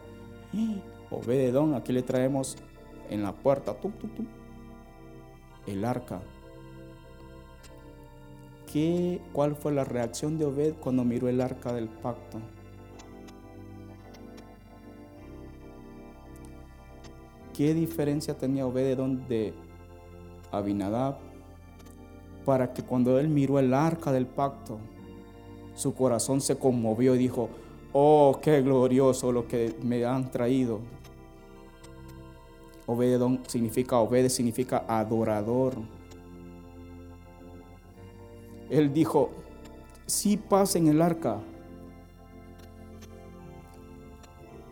Obededón, 1.11 1.75
aquí 1.75 1.93
le 1.93 2.03
traemos 2.03 2.59
en 3.09 3.23
la 3.23 3.33
puerta. 3.33 3.75
el 5.67 5.85
arca. 5.87 6.21
¿Qué, 8.71 9.23
¿Cuál 9.33 9.57
fue 9.57 9.73
la 9.73 9.85
reacción 9.85 10.39
de 10.39 10.45
Obed 10.45 10.75
cuando 10.75 11.03
miró 11.03 11.29
el 11.31 11.41
arca 11.41 11.73
del 11.73 11.89
pacto? 11.89 12.41
¿Qué 17.55 17.75
diferencia 17.75 18.37
tenía 18.37 18.67
Obededón 18.67 19.27
de 19.29 19.53
Abinadab 20.51 21.19
para 22.45 22.73
que 22.73 22.83
cuando 22.83 23.19
él 23.19 23.29
miró 23.29 23.59
el 23.59 23.75
arca 23.75 24.13
del 24.13 24.27
pacto, 24.27 24.79
su 25.75 25.95
corazón 25.95 26.41
se 26.41 26.59
conmovió 26.59 27.15
y 27.15 27.19
dijo, 27.19 27.49
oh, 27.93 28.39
qué 28.43 28.63
glorioso 28.63 29.33
lo 29.33 29.47
que 29.47 29.77
me 29.83 30.05
han 30.05 30.31
traído. 30.31 30.81
Obededón 32.87 33.41
significa, 33.47 33.99
obede 33.99 34.29
significa 34.31 34.85
adorador. 34.89 35.75
Él 38.69 38.93
dijo, 38.93 39.31
sí 40.07 40.37
paz 40.37 40.77
en 40.77 40.89
el 40.89 41.03
arca. 41.03 41.39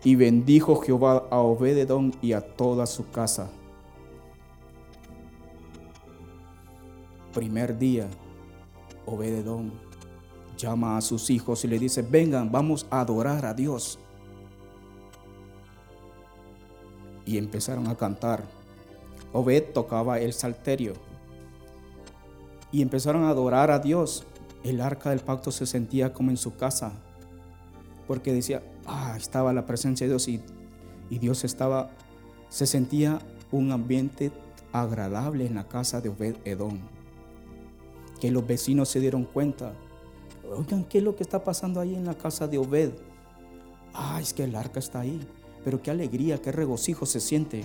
Y 0.03 0.15
bendijo 0.15 0.77
Jehová 0.77 1.27
a 1.29 1.39
Obededón 1.39 2.15
y 2.21 2.33
a 2.33 2.41
toda 2.41 2.85
su 2.85 3.09
casa. 3.09 3.49
Primer 7.33 7.77
día, 7.77 8.07
Obededón 9.05 9.73
llama 10.57 10.97
a 10.97 11.01
sus 11.01 11.29
hijos 11.29 11.63
y 11.63 11.67
le 11.67 11.79
dice, 11.79 12.01
vengan, 12.01 12.51
vamos 12.51 12.85
a 12.89 13.01
adorar 13.01 13.45
a 13.45 13.53
Dios. 13.53 13.99
Y 17.25 17.37
empezaron 17.37 17.87
a 17.87 17.95
cantar. 17.95 18.43
Obed 19.33 19.71
tocaba 19.73 20.19
el 20.19 20.33
salterio. 20.33 20.93
Y 22.71 22.81
empezaron 22.81 23.23
a 23.23 23.29
adorar 23.29 23.71
a 23.71 23.79
Dios. 23.79 24.25
El 24.63 24.81
arca 24.81 25.11
del 25.11 25.19
pacto 25.19 25.51
se 25.51 25.65
sentía 25.65 26.13
como 26.13 26.31
en 26.31 26.37
su 26.37 26.55
casa. 26.55 26.93
Porque 28.09 28.33
decía, 28.33 28.63
ah, 28.87 29.13
estaba 29.15 29.53
la 29.53 29.67
presencia 29.67 30.07
de 30.07 30.13
Dios 30.13 30.27
y, 30.27 30.41
Dios 31.11 31.43
estaba, 31.43 31.91
se 32.49 32.65
sentía 32.65 33.19
un 33.51 33.71
ambiente 33.71 34.31
agradable 34.71 35.45
en 35.45 35.53
la 35.53 35.67
casa 35.67 36.01
de 36.01 36.09
Obed 36.09 36.37
Edom. 36.43 36.79
Que 38.19 38.31
los 38.31 38.47
vecinos 38.47 38.89
se 38.89 38.99
dieron 38.99 39.25
cuenta. 39.25 39.73
Oigan, 40.57 40.85
¿qué 40.85 40.97
es 40.97 41.03
lo 41.03 41.15
que 41.15 41.21
está 41.21 41.43
pasando 41.43 41.79
ahí 41.79 41.93
en 41.93 42.03
la 42.03 42.15
casa 42.15 42.47
de 42.47 42.57
Obed? 42.57 42.93
Ah, 43.93 44.17
es 44.19 44.33
que 44.33 44.45
el 44.45 44.55
arca 44.55 44.79
está 44.79 45.01
ahí. 45.01 45.21
Pero 45.63 45.79
qué 45.79 45.91
alegría, 45.91 46.41
qué 46.41 46.51
regocijo 46.51 47.05
se 47.05 47.19
siente. 47.19 47.63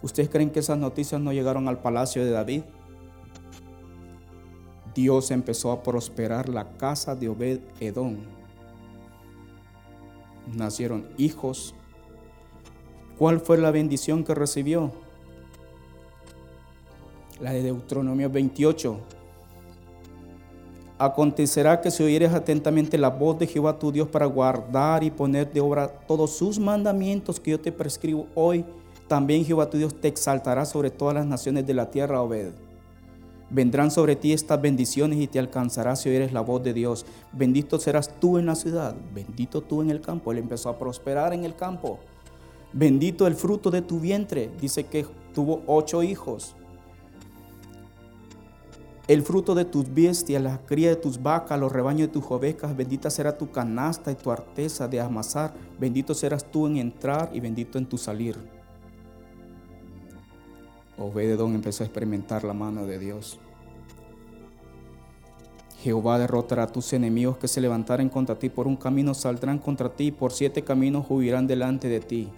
¿Ustedes 0.00 0.28
creen 0.28 0.50
que 0.50 0.60
esas 0.60 0.78
noticias 0.78 1.20
no 1.20 1.32
llegaron 1.32 1.66
al 1.66 1.82
palacio 1.82 2.24
de 2.24 2.30
David? 2.30 2.62
Dios 4.98 5.30
empezó 5.30 5.70
a 5.70 5.80
prosperar 5.80 6.48
la 6.48 6.76
casa 6.76 7.14
de 7.14 7.28
Obed 7.28 7.60
Edom. 7.78 8.16
Nacieron 10.56 11.06
hijos. 11.16 11.72
¿Cuál 13.16 13.38
fue 13.38 13.58
la 13.58 13.70
bendición 13.70 14.24
que 14.24 14.34
recibió? 14.34 14.90
La 17.40 17.52
de 17.52 17.62
Deuteronomio 17.62 18.28
28. 18.28 18.98
Acontecerá 20.98 21.80
que 21.80 21.92
si 21.92 22.02
oyeres 22.02 22.34
atentamente 22.34 22.98
la 22.98 23.10
voz 23.10 23.38
de 23.38 23.46
Jehová 23.46 23.78
tu 23.78 23.92
Dios 23.92 24.08
para 24.08 24.26
guardar 24.26 25.04
y 25.04 25.12
poner 25.12 25.52
de 25.52 25.60
obra 25.60 25.86
todos 25.86 26.32
sus 26.36 26.58
mandamientos 26.58 27.38
que 27.38 27.52
yo 27.52 27.60
te 27.60 27.70
prescribo 27.70 28.26
hoy, 28.34 28.64
también 29.06 29.44
Jehová 29.44 29.70
tu 29.70 29.78
Dios 29.78 29.94
te 29.94 30.08
exaltará 30.08 30.64
sobre 30.64 30.90
todas 30.90 31.14
las 31.14 31.26
naciones 31.26 31.64
de 31.64 31.74
la 31.74 31.88
tierra, 31.88 32.20
Obed. 32.20 32.67
Vendrán 33.50 33.90
sobre 33.90 34.14
ti 34.14 34.32
estas 34.32 34.60
bendiciones 34.60 35.18
y 35.18 35.26
te 35.26 35.38
alcanzarás 35.38 36.02
si 36.02 36.10
oyeres 36.10 36.32
la 36.32 36.42
voz 36.42 36.62
de 36.62 36.74
Dios. 36.74 37.06
Bendito 37.32 37.78
serás 37.78 38.20
tú 38.20 38.36
en 38.36 38.46
la 38.46 38.54
ciudad, 38.54 38.94
bendito 39.14 39.62
tú 39.62 39.80
en 39.80 39.90
el 39.90 40.00
campo. 40.02 40.32
Él 40.32 40.38
empezó 40.38 40.68
a 40.68 40.78
prosperar 40.78 41.32
en 41.32 41.44
el 41.44 41.56
campo. 41.56 41.98
Bendito 42.72 43.26
el 43.26 43.34
fruto 43.34 43.70
de 43.70 43.80
tu 43.80 44.00
vientre. 44.00 44.50
Dice 44.60 44.84
que 44.84 45.06
tuvo 45.32 45.62
ocho 45.66 46.02
hijos. 46.02 46.54
El 49.06 49.22
fruto 49.22 49.54
de 49.54 49.64
tus 49.64 49.94
bestias, 49.94 50.42
la 50.42 50.58
cría 50.66 50.90
de 50.90 50.96
tus 50.96 51.22
vacas, 51.22 51.58
los 51.58 51.72
rebaños 51.72 52.08
de 52.08 52.12
tus 52.12 52.30
ovejas, 52.30 52.76
bendita 52.76 53.08
será 53.08 53.38
tu 53.38 53.50
canasta 53.50 54.12
y 54.12 54.14
tu 54.14 54.30
arteza 54.30 54.86
de 54.86 55.00
amasar. 55.00 55.54
Bendito 55.80 56.12
serás 56.12 56.44
tú 56.50 56.66
en 56.66 56.76
entrar 56.76 57.30
y 57.32 57.40
bendito 57.40 57.78
en 57.78 57.86
tu 57.86 57.96
salir. 57.96 58.36
Obededón 60.98 61.54
empezó 61.54 61.84
a 61.84 61.86
experimentar 61.86 62.44
la 62.44 62.54
mano 62.54 62.86
de 62.86 62.98
Dios. 62.98 63.38
Jehová 65.80 66.18
derrotará 66.18 66.64
a 66.64 66.72
tus 66.72 66.92
enemigos 66.92 67.38
que 67.38 67.46
se 67.46 67.60
levantaren 67.60 68.08
contra 68.08 68.36
ti. 68.36 68.48
Por 68.48 68.66
un 68.66 68.76
camino 68.76 69.14
saldrán 69.14 69.58
contra 69.58 69.88
ti, 69.88 70.10
por 70.10 70.32
siete 70.32 70.62
caminos 70.62 71.06
huirán 71.08 71.46
delante 71.46 71.88
de 71.88 72.00
ti. 72.00 72.28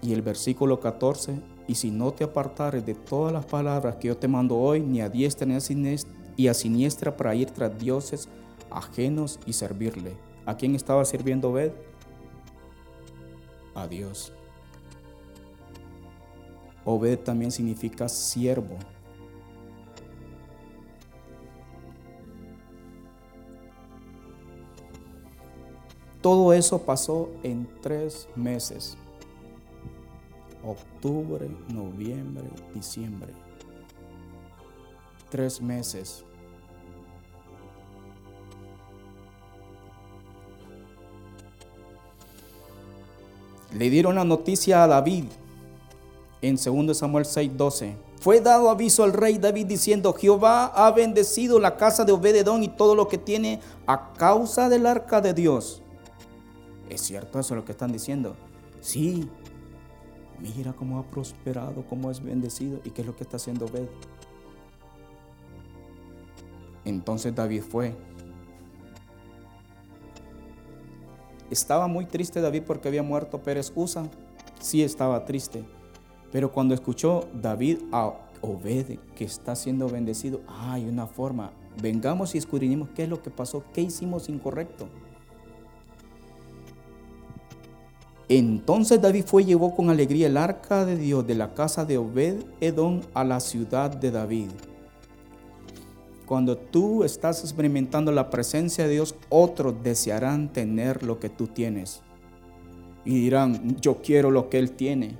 Y 0.00 0.12
el 0.12 0.22
versículo 0.22 0.78
14, 0.78 1.40
y 1.66 1.74
si 1.74 1.90
no 1.90 2.12
te 2.12 2.22
apartares 2.22 2.86
de 2.86 2.94
todas 2.94 3.32
las 3.32 3.44
palabras 3.44 3.96
que 3.96 4.08
yo 4.08 4.16
te 4.16 4.28
mando 4.28 4.56
hoy, 4.56 4.80
ni 4.80 5.00
a 5.00 5.08
diestra 5.08 5.44
ni 5.44 5.54
a 5.54 5.60
siniestra, 5.60 6.14
y 6.36 6.46
a 6.46 6.54
siniestra 6.54 7.16
para 7.16 7.34
ir 7.34 7.50
tras 7.50 7.76
dioses 7.76 8.28
ajenos 8.70 9.40
y 9.44 9.54
servirle. 9.54 10.16
¿A 10.46 10.56
quién 10.56 10.76
estaba 10.76 11.04
sirviendo 11.04 11.50
Obed? 11.50 11.72
A 13.82 13.88
Dios. 13.88 14.32
Obed 16.84 17.18
también 17.18 17.50
significa 17.50 18.08
siervo. 18.08 18.76
Todo 26.20 26.52
eso 26.52 26.82
pasó 26.82 27.30
en 27.42 27.68
tres 27.80 28.28
meses. 28.34 28.96
Octubre, 30.64 31.48
noviembre, 31.72 32.48
diciembre. 32.74 33.32
Tres 35.30 35.60
meses. 35.60 36.24
Le 43.72 43.90
dieron 43.90 44.14
la 44.14 44.24
noticia 44.24 44.84
a 44.84 44.86
David 44.86 45.24
en 46.40 46.56
2 46.56 46.96
Samuel 46.96 47.24
6:12. 47.24 47.96
Fue 48.20 48.40
dado 48.40 48.68
aviso 48.68 49.04
al 49.04 49.12
rey 49.12 49.38
David 49.38 49.66
diciendo, 49.66 50.12
Jehová 50.12 50.66
ha 50.66 50.90
bendecido 50.90 51.60
la 51.60 51.76
casa 51.76 52.04
de 52.04 52.12
Obededón 52.12 52.64
y 52.64 52.68
todo 52.68 52.96
lo 52.96 53.06
que 53.06 53.18
tiene 53.18 53.60
a 53.86 54.12
causa 54.14 54.68
del 54.68 54.86
arca 54.86 55.20
de 55.20 55.34
Dios. 55.34 55.82
¿Es 56.88 57.02
cierto 57.02 57.38
eso 57.38 57.54
lo 57.54 57.64
que 57.64 57.72
están 57.72 57.92
diciendo? 57.92 58.34
Sí. 58.80 59.28
Mira 60.40 60.72
cómo 60.72 60.98
ha 60.98 61.04
prosperado, 61.04 61.84
cómo 61.88 62.10
es 62.10 62.22
bendecido 62.22 62.80
y 62.84 62.90
qué 62.90 63.02
es 63.02 63.06
lo 63.06 63.14
que 63.14 63.24
está 63.24 63.36
haciendo 63.36 63.66
Obed. 63.66 63.88
Entonces 66.84 67.34
David 67.34 67.62
fue 67.62 67.94
Estaba 71.50 71.86
muy 71.86 72.06
triste 72.06 72.40
David 72.40 72.62
porque 72.66 72.88
había 72.88 73.02
muerto 73.02 73.42
Pérez 73.42 73.72
Usa. 73.74 74.04
Sí 74.60 74.82
estaba 74.82 75.24
triste. 75.24 75.64
Pero 76.30 76.52
cuando 76.52 76.74
escuchó 76.74 77.26
David 77.32 77.78
a 77.90 78.12
Obed 78.42 78.98
que 79.16 79.24
está 79.24 79.56
siendo 79.56 79.88
bendecido, 79.88 80.40
hay 80.46 80.84
una 80.84 81.06
forma. 81.06 81.52
Vengamos 81.80 82.34
y 82.34 82.38
escudriñemos 82.38 82.90
qué 82.94 83.04
es 83.04 83.08
lo 83.08 83.22
que 83.22 83.30
pasó, 83.30 83.64
qué 83.72 83.80
hicimos 83.80 84.28
incorrecto. 84.28 84.88
Entonces 88.28 89.00
David 89.00 89.24
fue 89.24 89.42
y 89.42 89.46
llevó 89.46 89.74
con 89.74 89.88
alegría 89.88 90.26
el 90.26 90.36
arca 90.36 90.84
de 90.84 90.96
Dios 90.96 91.26
de 91.26 91.34
la 91.34 91.54
casa 91.54 91.86
de 91.86 91.96
Obed 91.96 92.44
Edom 92.60 93.00
a 93.14 93.24
la 93.24 93.40
ciudad 93.40 93.90
de 93.90 94.10
David. 94.10 94.50
Cuando 96.28 96.58
tú 96.58 97.04
estás 97.04 97.40
experimentando 97.40 98.12
la 98.12 98.28
presencia 98.28 98.84
de 98.84 98.92
Dios, 98.92 99.14
otros 99.30 99.82
desearán 99.82 100.52
tener 100.52 101.02
lo 101.02 101.18
que 101.18 101.30
tú 101.30 101.46
tienes. 101.46 102.02
Y 103.06 103.18
dirán, 103.18 103.76
yo 103.80 104.02
quiero 104.02 104.30
lo 104.30 104.50
que 104.50 104.58
Él 104.58 104.72
tiene. 104.72 105.16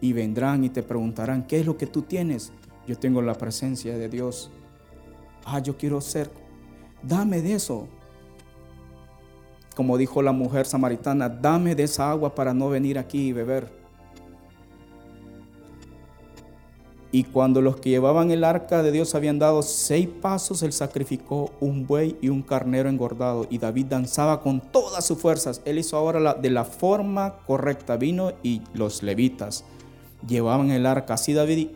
Y 0.00 0.14
vendrán 0.14 0.64
y 0.64 0.70
te 0.70 0.82
preguntarán, 0.82 1.46
¿qué 1.46 1.60
es 1.60 1.66
lo 1.66 1.76
que 1.76 1.86
tú 1.86 2.00
tienes? 2.00 2.50
Yo 2.86 2.98
tengo 2.98 3.20
la 3.20 3.34
presencia 3.34 3.98
de 3.98 4.08
Dios. 4.08 4.50
Ah, 5.44 5.58
yo 5.58 5.76
quiero 5.76 6.00
ser, 6.00 6.30
dame 7.02 7.42
de 7.42 7.52
eso. 7.52 7.86
Como 9.76 9.98
dijo 9.98 10.22
la 10.22 10.32
mujer 10.32 10.64
samaritana, 10.64 11.28
dame 11.28 11.74
de 11.74 11.82
esa 11.82 12.10
agua 12.10 12.34
para 12.34 12.54
no 12.54 12.70
venir 12.70 12.98
aquí 12.98 13.28
y 13.28 13.32
beber. 13.34 13.77
Y 17.10 17.24
cuando 17.24 17.62
los 17.62 17.76
que 17.76 17.90
llevaban 17.90 18.30
el 18.30 18.44
arca 18.44 18.82
de 18.82 18.92
Dios 18.92 19.14
habían 19.14 19.38
dado 19.38 19.62
seis 19.62 20.08
pasos, 20.08 20.62
él 20.62 20.72
sacrificó 20.72 21.50
un 21.58 21.86
buey 21.86 22.16
y 22.20 22.28
un 22.28 22.42
carnero 22.42 22.90
engordado. 22.90 23.46
Y 23.48 23.58
David 23.58 23.86
danzaba 23.86 24.40
con 24.40 24.60
todas 24.60 25.06
sus 25.06 25.18
fuerzas. 25.18 25.62
Él 25.64 25.78
hizo 25.78 25.96
ahora 25.96 26.34
de 26.34 26.50
la 26.50 26.64
forma 26.64 27.38
correcta. 27.46 27.96
Vino 27.96 28.32
y 28.42 28.60
los 28.74 29.02
levitas 29.02 29.64
llevaban 30.26 30.70
el 30.70 30.84
arca. 30.84 31.14
Así 31.14 31.32
David 31.32 31.68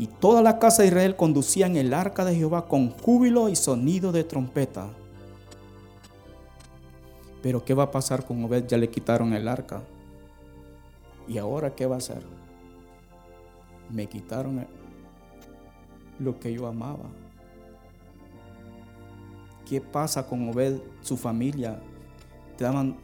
y 0.00 0.06
toda 0.06 0.40
la 0.40 0.58
casa 0.58 0.80
de 0.80 0.88
Israel 0.88 1.14
conducían 1.14 1.76
el 1.76 1.92
arca 1.92 2.24
de 2.24 2.34
Jehová 2.34 2.66
con 2.68 2.88
júbilo 2.88 3.50
y 3.50 3.54
sonido 3.54 4.12
de 4.12 4.24
trompeta. 4.24 4.88
Pero 7.42 7.62
¿qué 7.66 7.74
va 7.74 7.82
a 7.82 7.90
pasar 7.90 8.24
con 8.24 8.42
Obed? 8.42 8.66
Ya 8.66 8.78
le 8.78 8.88
quitaron 8.88 9.34
el 9.34 9.46
arca. 9.46 9.82
¿Y 11.28 11.36
ahora 11.36 11.74
qué 11.74 11.84
va 11.84 11.96
a 11.96 11.98
hacer? 11.98 12.39
Me 13.92 14.06
quitaron 14.06 14.66
lo 16.18 16.38
que 16.38 16.52
yo 16.52 16.66
amaba. 16.66 17.10
¿Qué 19.68 19.80
pasa 19.80 20.26
con 20.26 20.48
Obed, 20.48 20.80
su 21.00 21.16
familia? 21.16 21.80
Estaban 22.50 22.96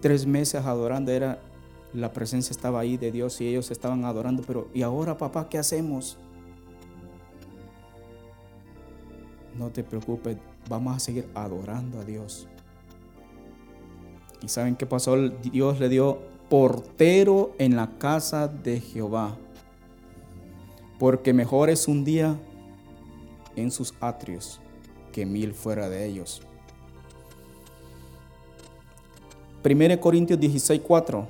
tres 0.00 0.26
meses 0.26 0.64
adorando, 0.64 1.10
era 1.10 1.40
la 1.94 2.12
presencia 2.12 2.52
estaba 2.52 2.80
ahí 2.80 2.96
de 2.96 3.12
Dios 3.12 3.40
y 3.40 3.48
ellos 3.48 3.70
estaban 3.70 4.04
adorando, 4.04 4.42
pero 4.46 4.68
¿y 4.74 4.82
ahora 4.82 5.16
papá 5.16 5.48
qué 5.48 5.58
hacemos? 5.58 6.18
No 9.58 9.70
te 9.70 9.84
preocupes, 9.84 10.36
vamos 10.68 10.96
a 10.96 11.00
seguir 11.00 11.28
adorando 11.34 12.00
a 12.00 12.04
Dios. 12.04 12.48
¿Y 14.42 14.48
saben 14.48 14.76
qué 14.76 14.86
pasó? 14.86 15.16
Dios 15.16 15.78
le 15.78 15.88
dio 15.88 16.18
portero 16.48 17.54
en 17.58 17.76
la 17.76 17.98
casa 17.98 18.48
de 18.48 18.80
Jehová. 18.80 19.36
Porque 21.02 21.32
mejor 21.32 21.68
es 21.68 21.88
un 21.88 22.04
día 22.04 22.38
en 23.56 23.72
sus 23.72 23.92
atrios 23.98 24.60
que 25.10 25.26
mil 25.26 25.52
fuera 25.52 25.88
de 25.88 26.06
ellos. 26.06 26.42
1 29.64 30.00
Corintios 30.00 30.38
16, 30.38 30.80
4. 30.86 31.26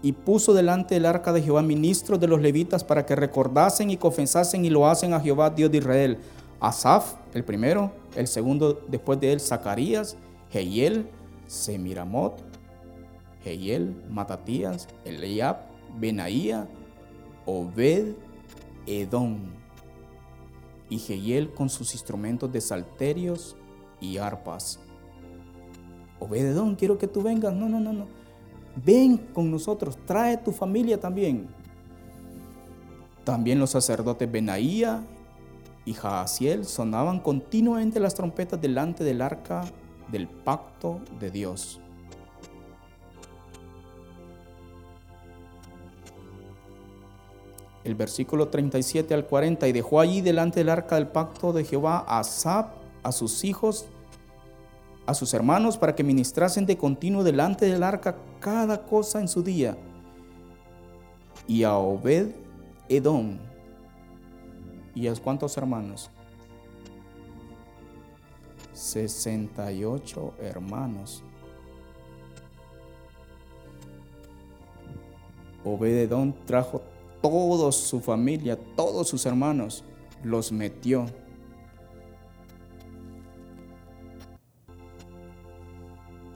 Y 0.00 0.12
puso 0.12 0.54
delante 0.54 0.94
del 0.94 1.04
arca 1.04 1.34
de 1.34 1.42
Jehová 1.42 1.60
ministros 1.60 2.18
de 2.18 2.28
los 2.28 2.40
levitas 2.40 2.82
para 2.82 3.04
que 3.04 3.14
recordasen 3.14 3.90
y 3.90 3.98
confesasen 3.98 4.64
y 4.64 4.70
lo 4.70 4.88
hacen 4.88 5.12
a 5.12 5.20
Jehová, 5.20 5.50
Dios 5.50 5.70
de 5.70 5.76
Israel. 5.76 6.18
Asaf, 6.58 7.16
el 7.34 7.44
primero, 7.44 7.92
el 8.16 8.26
segundo 8.26 8.80
después 8.88 9.20
de 9.20 9.34
él, 9.34 9.40
Zacarías, 9.40 10.16
Jehiel, 10.50 11.06
Semiramot, 11.46 12.40
Jehiel, 13.44 14.02
Matatías, 14.08 14.88
Eliab, 15.04 15.58
Benaía, 15.98 16.66
Obed, 17.44 18.14
Edom. 18.86 19.38
Y 20.88 20.98
Jehiel 20.98 21.52
con 21.52 21.68
sus 21.68 21.94
instrumentos 21.94 22.50
de 22.52 22.60
salterios 22.60 23.56
y 24.00 24.18
arpas. 24.18 24.80
Obed 26.18 26.46
Edom, 26.46 26.74
quiero 26.74 26.98
que 26.98 27.06
tú 27.06 27.22
vengas. 27.22 27.54
No, 27.54 27.68
no, 27.68 27.80
no, 27.80 27.92
no. 27.92 28.06
Ven 28.76 29.16
con 29.16 29.50
nosotros, 29.50 29.98
trae 30.06 30.36
tu 30.36 30.52
familia 30.52 30.98
también. 30.98 31.48
También 33.24 33.58
los 33.58 33.70
sacerdotes 33.70 34.30
Benaía 34.30 35.04
y 35.84 35.92
Jaasiel 35.92 36.64
sonaban 36.64 37.20
continuamente 37.20 38.00
las 38.00 38.14
trompetas 38.14 38.60
delante 38.60 39.04
del 39.04 39.22
arca 39.22 39.64
del 40.10 40.28
pacto 40.28 41.00
de 41.18 41.30
Dios. 41.30 41.80
El 47.84 47.94
versículo 47.94 48.48
37 48.48 49.14
al 49.14 49.26
40, 49.26 49.66
y 49.68 49.72
dejó 49.72 50.00
allí 50.00 50.20
delante 50.20 50.60
del 50.60 50.68
arca 50.68 50.96
del 50.96 51.08
pacto 51.08 51.52
de 51.52 51.64
Jehová 51.64 52.04
a 52.06 52.20
Asap, 52.20 52.74
a 53.02 53.12
sus 53.12 53.44
hijos, 53.44 53.86
a 55.06 55.14
sus 55.14 55.32
hermanos, 55.32 55.78
para 55.78 55.94
que 55.94 56.04
ministrasen 56.04 56.66
de 56.66 56.76
continuo 56.76 57.24
delante 57.24 57.66
del 57.66 57.82
arca 57.82 58.16
cada 58.38 58.84
cosa 58.84 59.20
en 59.20 59.28
su 59.28 59.42
día, 59.42 59.76
y 61.46 61.62
a 61.62 61.74
Obed 61.76 62.32
Edom, 62.88 63.38
¿Y 64.94 65.06
a 65.06 65.14
cuántos 65.14 65.56
hermanos? 65.56 66.10
68 68.72 70.34
hermanos. 70.40 71.22
Obededón 75.64 76.34
trajo 76.46 76.82
toda 77.20 77.72
su 77.72 78.00
familia, 78.00 78.58
todos 78.76 79.08
sus 79.08 79.26
hermanos, 79.26 79.84
los 80.22 80.52
metió. 80.52 81.06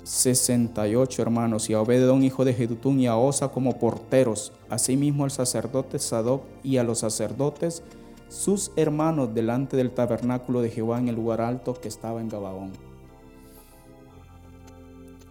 Sesenta 0.02 0.86
y 0.86 0.96
ocho 0.96 1.22
hermanos, 1.22 1.70
y 1.70 1.74
a 1.74 1.80
Obededón, 1.80 2.22
hijo 2.22 2.44
de 2.44 2.52
Jedutún, 2.52 3.00
y 3.00 3.06
a 3.06 3.16
Osa 3.16 3.48
como 3.48 3.78
porteros, 3.78 4.52
asimismo 4.68 5.24
al 5.24 5.30
sacerdote 5.30 5.98
Sadoc 5.98 6.42
y 6.62 6.76
a 6.76 6.84
los 6.84 6.98
sacerdotes 6.98 7.82
sus 8.28 8.72
hermanos 8.76 9.34
delante 9.34 9.76
del 9.76 9.92
tabernáculo 9.92 10.60
de 10.60 10.70
Jehová 10.70 10.98
en 10.98 11.08
el 11.08 11.14
lugar 11.14 11.40
alto 11.40 11.74
que 11.74 11.88
estaba 11.88 12.20
en 12.20 12.28
Gabaón. 12.28 12.72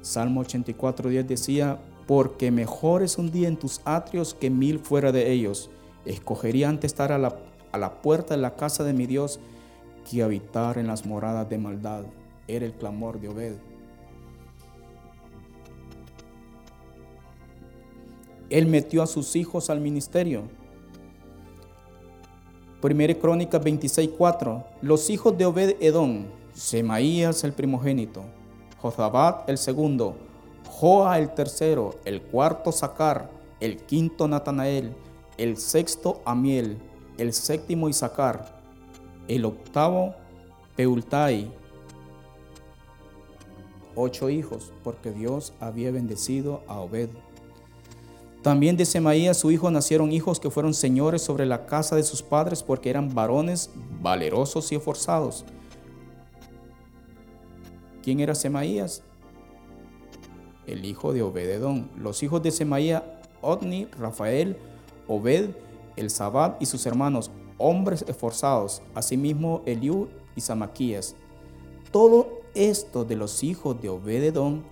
Salmo 0.02 0.42
84, 0.42 1.10
10 1.10 1.28
decía, 1.28 1.80
porque 2.08 2.52
mejor 2.52 3.04
es 3.04 3.18
un 3.18 3.32
día 3.32 3.48
en 3.48 3.58
tus 3.58 3.82
atrios 3.86 4.34
que 4.34 4.50
mil 4.50 4.80
fuera 4.80 5.12
de 5.12 5.32
ellos. 5.32 5.70
Escogería 6.06 6.70
antes 6.70 6.92
estar 6.92 7.12
a 7.12 7.18
la, 7.18 7.38
a 7.72 7.78
la 7.78 8.02
puerta 8.02 8.36
de 8.36 8.42
la 8.42 8.56
casa 8.56 8.84
de 8.84 8.94
mi 8.94 9.06
Dios 9.06 9.40
que 10.10 10.24
habitar 10.24 10.78
en 10.78 10.88
las 10.88 11.06
moradas 11.06 11.50
de 11.50 11.58
maldad. 11.58 12.04
Era 12.48 12.66
el 12.66 12.74
clamor 12.74 13.20
de 13.20 13.30
Obed. 13.30 13.56
Él 18.50 18.68
metió 18.68 19.02
a 19.02 19.08
sus 19.08 19.36
hijos 19.36 19.70
al 19.70 19.80
ministerio 19.80 20.44
Primera 22.84 23.14
Crónica 23.16 23.62
26:4. 23.62 24.62
Los 24.82 25.10
hijos 25.10 25.38
de 25.38 25.46
Obed 25.46 25.78
Edom, 25.80 26.26
Semaías 26.54 27.46
el 27.46 27.54
primogénito, 27.54 28.26
Jozabad 28.82 29.50
el 29.50 29.58
segundo, 29.58 30.18
Joa 30.76 31.20
el 31.20 31.34
tercero, 31.36 32.00
el 32.04 32.22
cuarto 32.24 32.72
Sacar, 32.72 33.30
el 33.60 33.78
quinto 33.78 34.28
Natanael, 34.28 34.96
el 35.38 35.58
sexto 35.58 36.22
Amiel, 36.26 36.80
el 37.18 37.32
séptimo 37.32 37.90
Isaacar, 37.90 38.60
el 39.28 39.46
octavo 39.46 40.16
Peultai. 40.76 41.54
Ocho 43.96 44.32
hijos, 44.32 44.74
porque 44.84 45.12
Dios 45.12 45.54
había 45.60 45.92
bendecido 45.92 46.64
a 46.68 46.80
Obed. 46.80 47.10
También 48.42 48.76
de 48.76 48.86
Semaías, 48.86 49.38
su 49.38 49.52
hijo, 49.52 49.70
nacieron 49.70 50.12
hijos 50.12 50.40
que 50.40 50.50
fueron 50.50 50.74
señores 50.74 51.22
sobre 51.22 51.46
la 51.46 51.68
casa 51.68 51.96
de 51.96 52.04
sus 52.04 52.24
padres 52.24 52.64
porque 52.64 52.90
eran 52.90 53.14
varones 53.14 53.70
valerosos 54.02 54.72
y 54.72 54.76
esforzados. 54.76 55.46
¿Quién 58.02 58.20
era 58.20 58.34
Semaías? 58.34 59.04
El 60.68 60.86
hijo 60.86 61.14
de 61.14 61.22
Obededón. 61.22 61.90
Los 61.98 62.24
hijos 62.24 62.42
de 62.44 62.52
Semaías, 62.52 63.04
Otni, 63.42 63.86
Rafael, 64.00 64.58
Obed, 65.08 65.50
el 65.96 66.08
y 66.60 66.66
sus 66.66 66.86
hermanos, 66.86 67.32
hombres 67.58 68.04
esforzados, 68.08 68.82
asimismo 68.96 69.62
Eliú 69.66 70.08
y 70.36 70.42
Samaquías. 70.42 71.16
Todo 71.92 72.42
esto 72.56 73.06
de 73.06 73.16
los 73.16 73.44
hijos 73.44 73.80
de 73.82 73.90
Obededón, 73.90 74.64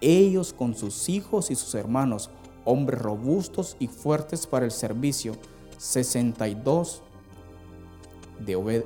ellos 0.00 0.52
con 0.52 0.74
sus 0.74 1.08
hijos 1.08 1.50
y 1.50 1.54
sus 1.54 1.74
hermanos, 1.74 2.30
hombres 2.64 3.00
robustos 3.00 3.76
y 3.78 3.88
fuertes 3.88 4.46
para 4.46 4.64
el 4.64 4.70
servicio, 4.70 5.34
62 5.78 7.02
de 8.40 8.56
Obed 8.56 8.84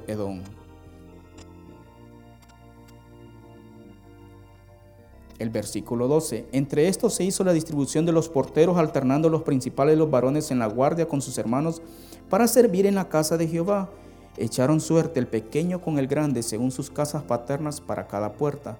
El 5.38 5.51
versículo 5.51 6.09
12. 6.09 6.46
Entre 6.53 6.88
estos 6.88 7.14
se 7.14 7.25
hizo 7.25 7.44
la 7.44 7.53
distribución 7.53 8.07
de 8.07 8.12
los 8.12 8.29
porteros, 8.29 8.79
alternando 8.79 9.29
los 9.29 9.42
principales 9.42 9.99
los 9.99 10.11
varones 10.11 10.51
en 10.51 10.59
la 10.59 10.66
guardia 10.66 11.07
con 11.07 11.20
sus 11.20 11.37
hermanos 11.38 11.83
para 12.31 12.49
servir 12.49 12.87
en 12.87 12.94
la 12.94 13.09
casa 13.09 13.37
de 13.37 13.46
Jehová. 13.46 13.90
Echaron 14.38 14.81
suerte 14.81 15.20
el 15.20 15.27
pequeño 15.27 15.81
con 15.81 15.99
el 15.99 16.07
grande 16.07 16.42
según 16.42 16.70
sus 16.70 16.90
casas 16.90 17.22
paternas 17.22 17.81
para 17.81 18.07
cada 18.07 18.33
puerta. 18.33 18.79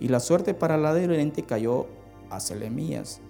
Y 0.00 0.08
la 0.08 0.20
suerte 0.20 0.54
para 0.54 0.76
la 0.76 0.94
de 0.94 1.44
cayó 1.46 1.86
a 2.30 2.40
Selemías 2.40 3.20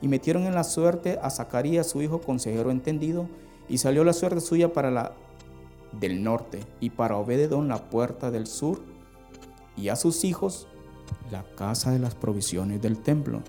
y 0.00 0.08
metieron 0.08 0.44
en 0.44 0.54
la 0.54 0.64
suerte 0.64 1.18
a 1.22 1.30
Zacarías, 1.30 1.88
su 1.88 2.02
hijo 2.02 2.20
consejero 2.20 2.70
entendido, 2.70 3.26
y 3.70 3.78
salió 3.78 4.04
la 4.04 4.12
suerte 4.12 4.42
suya 4.42 4.72
para 4.72 4.90
la 4.90 5.12
del 5.92 6.22
norte, 6.22 6.60
y 6.78 6.90
para 6.90 7.16
Obededón 7.16 7.68
la 7.68 7.88
puerta 7.88 8.30
del 8.30 8.46
sur, 8.46 8.82
y 9.76 9.88
a 9.88 9.96
sus 9.96 10.24
hijos 10.24 10.68
la 11.30 11.44
casa 11.54 11.90
de 11.90 11.98
las 11.98 12.14
provisiones 12.14 12.80
del 12.80 12.98
templo. 12.98 13.42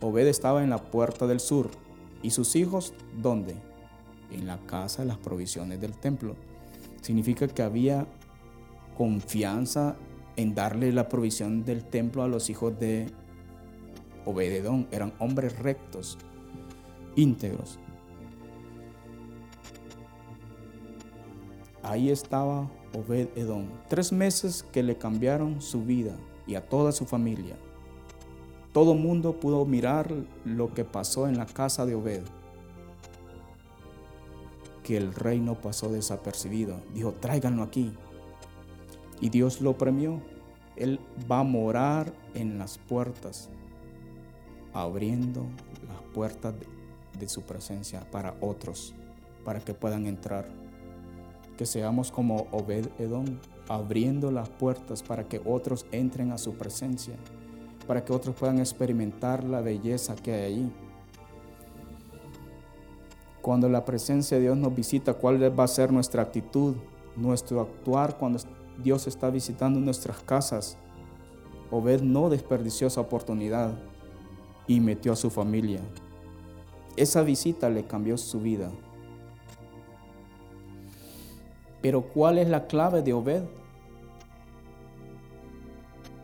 Obed 0.00 0.26
estaba 0.26 0.62
en 0.62 0.70
la 0.70 0.78
puerta 0.78 1.26
del 1.26 1.40
sur, 1.40 1.70
y 2.22 2.30
sus 2.30 2.56
hijos, 2.56 2.94
¿dónde? 3.16 3.54
En 4.30 4.46
la 4.46 4.58
casa 4.66 5.02
de 5.02 5.08
las 5.08 5.18
provisiones 5.18 5.80
del 5.80 5.96
templo. 5.96 6.34
Significa 7.00 7.46
que 7.46 7.62
había 7.62 8.06
confianza 8.96 9.96
en 10.36 10.54
darle 10.54 10.92
la 10.92 11.08
provisión 11.08 11.64
del 11.64 11.84
templo 11.84 12.22
a 12.22 12.28
los 12.28 12.50
hijos 12.50 12.78
de 12.78 13.06
Obededón 14.26 14.88
eran 14.90 15.14
hombres 15.20 15.56
rectos, 15.58 16.18
íntegros. 17.14 17.78
Ahí 21.82 22.10
estaba 22.10 22.68
Obed 22.96 23.28
Edom. 23.36 23.66
Tres 23.88 24.10
meses 24.12 24.64
que 24.72 24.82
le 24.82 24.96
cambiaron 24.96 25.60
su 25.60 25.84
vida 25.84 26.16
y 26.46 26.54
a 26.54 26.66
toda 26.66 26.92
su 26.92 27.04
familia. 27.04 27.56
Todo 28.72 28.94
mundo 28.94 29.38
pudo 29.38 29.64
mirar 29.66 30.12
lo 30.44 30.72
que 30.72 30.84
pasó 30.84 31.28
en 31.28 31.36
la 31.36 31.46
casa 31.46 31.84
de 31.84 31.94
Obed. 31.94 32.22
Que 34.82 34.96
el 34.96 35.14
rey 35.14 35.40
no 35.40 35.60
pasó 35.60 35.90
desapercibido. 35.90 36.80
Dijo, 36.94 37.12
tráiganlo 37.12 37.62
aquí. 37.62 37.92
Y 39.20 39.28
Dios 39.28 39.60
lo 39.60 39.76
premió. 39.76 40.22
Él 40.76 41.00
va 41.30 41.40
a 41.40 41.44
morar 41.44 42.12
en 42.34 42.58
las 42.58 42.78
puertas 42.78 43.50
abriendo 44.72 45.46
las 45.88 46.02
puertas 46.12 46.54
de 47.18 47.28
su 47.28 47.42
presencia 47.42 48.08
para 48.10 48.36
otros, 48.40 48.94
para 49.44 49.60
que 49.60 49.72
puedan 49.72 50.06
entrar. 50.06 50.46
Que 51.56 51.66
seamos 51.66 52.10
como 52.10 52.46
Obed 52.52 52.88
Edom, 52.98 53.24
abriendo 53.68 54.30
las 54.30 54.48
puertas 54.48 55.02
para 55.02 55.24
que 55.24 55.40
otros 55.44 55.86
entren 55.90 56.32
a 56.32 56.38
su 56.38 56.54
presencia, 56.54 57.14
para 57.86 58.04
que 58.04 58.12
otros 58.12 58.34
puedan 58.34 58.58
experimentar 58.58 59.44
la 59.44 59.60
belleza 59.60 60.14
que 60.16 60.32
hay 60.32 60.52
allí. 60.52 60.72
Cuando 63.40 63.68
la 63.68 63.84
presencia 63.84 64.36
de 64.36 64.44
Dios 64.44 64.56
nos 64.56 64.74
visita, 64.74 65.14
¿cuál 65.14 65.58
va 65.58 65.64
a 65.64 65.68
ser 65.68 65.92
nuestra 65.92 66.22
actitud, 66.22 66.74
nuestro 67.16 67.60
actuar 67.60 68.18
cuando 68.18 68.40
Dios 68.82 69.06
está 69.06 69.30
visitando 69.30 69.80
nuestras 69.80 70.18
casas? 70.18 70.76
Obed 71.70 72.02
no 72.02 72.28
desperdició 72.28 72.88
esa 72.88 73.00
oportunidad 73.00 73.72
y 74.66 74.80
metió 74.80 75.12
a 75.12 75.16
su 75.16 75.30
familia. 75.30 75.80
Esa 76.96 77.22
visita 77.22 77.68
le 77.70 77.84
cambió 77.84 78.16
su 78.16 78.40
vida. 78.40 78.70
Pero 81.86 82.02
¿cuál 82.02 82.38
es 82.38 82.48
la 82.48 82.66
clave 82.66 83.00
de 83.00 83.12
Obed 83.12 83.44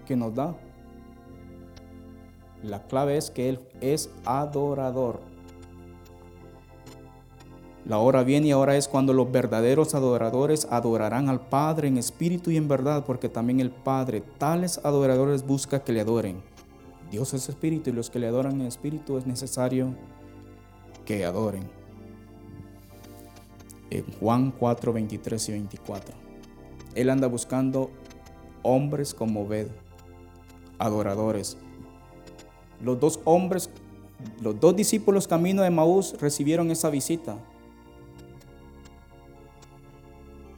que 0.05 0.17
nos 0.17 0.35
da? 0.35 0.57
La 2.65 2.83
clave 2.89 3.17
es 3.17 3.31
que 3.31 3.49
él 3.49 3.61
es 3.81 4.11
adorador. 4.25 5.21
La 7.85 7.99
hora 7.99 8.25
viene 8.25 8.49
y 8.49 8.51
ahora 8.51 8.77
es 8.77 8.89
cuando 8.89 9.13
los 9.13 9.31
verdaderos 9.31 9.95
adoradores 9.95 10.67
adorarán 10.69 11.29
al 11.29 11.47
Padre 11.47 11.87
en 11.87 11.97
espíritu 11.97 12.51
y 12.51 12.57
en 12.57 12.67
verdad, 12.67 13.05
porque 13.07 13.29
también 13.29 13.61
el 13.61 13.71
Padre, 13.71 14.21
tales 14.39 14.81
adoradores, 14.83 15.47
busca 15.47 15.85
que 15.85 15.93
le 15.93 16.01
adoren. 16.01 16.43
Dios 17.13 17.35
es 17.35 17.49
espíritu 17.49 17.91
y 17.91 17.93
los 17.93 18.11
que 18.11 18.19
le 18.19 18.27
adoran 18.27 18.61
en 18.61 18.67
espíritu 18.67 19.17
es 19.17 19.29
necesario 19.29 19.95
que 21.05 21.25
adoren. 21.25 21.82
En 23.93 24.11
Juan 24.21 24.55
4, 24.59 24.91
23 24.91 25.49
y 25.51 25.53
24. 25.53 26.15
Él 26.95 27.11
anda 27.11 27.27
buscando 27.27 27.91
hombres 28.63 29.13
como 29.13 29.47
ved, 29.47 29.67
adoradores. 30.79 31.59
Los 32.81 32.99
dos 32.99 33.21
hombres, 33.25 33.69
los 34.41 34.59
dos 34.59 34.75
discípulos 34.75 35.29
camino 35.29 35.61
de 35.61 35.69
Maús 35.69 36.17
recibieron 36.19 36.71
esa 36.71 36.89
visita. 36.89 37.37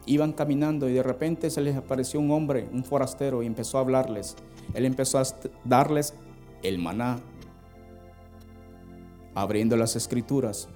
Iban 0.06 0.32
caminando 0.32 0.88
y 0.88 0.92
de 0.92 1.02
repente 1.02 1.50
se 1.50 1.60
les 1.60 1.74
apareció 1.74 2.20
un 2.20 2.30
hombre, 2.30 2.68
un 2.72 2.84
forastero, 2.84 3.42
y 3.42 3.46
empezó 3.46 3.78
a 3.78 3.80
hablarles. 3.80 4.36
Él 4.74 4.84
empezó 4.84 5.18
a 5.18 5.24
darles 5.64 6.14
el 6.62 6.78
maná, 6.78 7.18
abriendo 9.34 9.76
las 9.76 9.96
escrituras. 9.96 10.68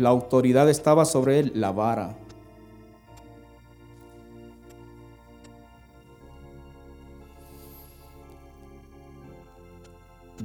La 0.00 0.08
autoridad 0.08 0.70
estaba 0.70 1.04
sobre 1.04 1.40
él, 1.40 1.52
la 1.54 1.72
vara. 1.72 2.16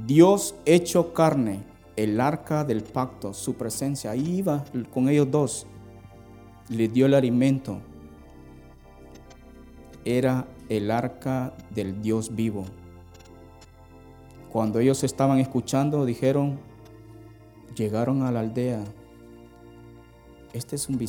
Dios 0.04 0.54
hecho 0.66 1.14
carne, 1.14 1.64
el 1.96 2.20
arca 2.20 2.64
del 2.64 2.82
pacto, 2.82 3.32
su 3.32 3.54
presencia, 3.54 4.10
ahí 4.10 4.40
iba 4.40 4.62
con 4.92 5.08
ellos 5.08 5.30
dos, 5.30 5.66
le 6.68 6.88
dio 6.88 7.06
el 7.06 7.14
alimento. 7.14 7.78
Era 10.04 10.46
el 10.68 10.90
arca 10.90 11.54
del 11.70 12.02
Dios 12.02 12.34
vivo. 12.36 12.66
Cuando 14.52 14.80
ellos 14.80 15.02
estaban 15.02 15.38
escuchando, 15.38 16.04
dijeron, 16.04 16.58
llegaron 17.74 18.22
a 18.22 18.30
la 18.30 18.40
aldea, 18.40 18.84
este 20.56 20.76
es 20.76 20.88
un 20.88 20.98
visitante. 20.98 21.06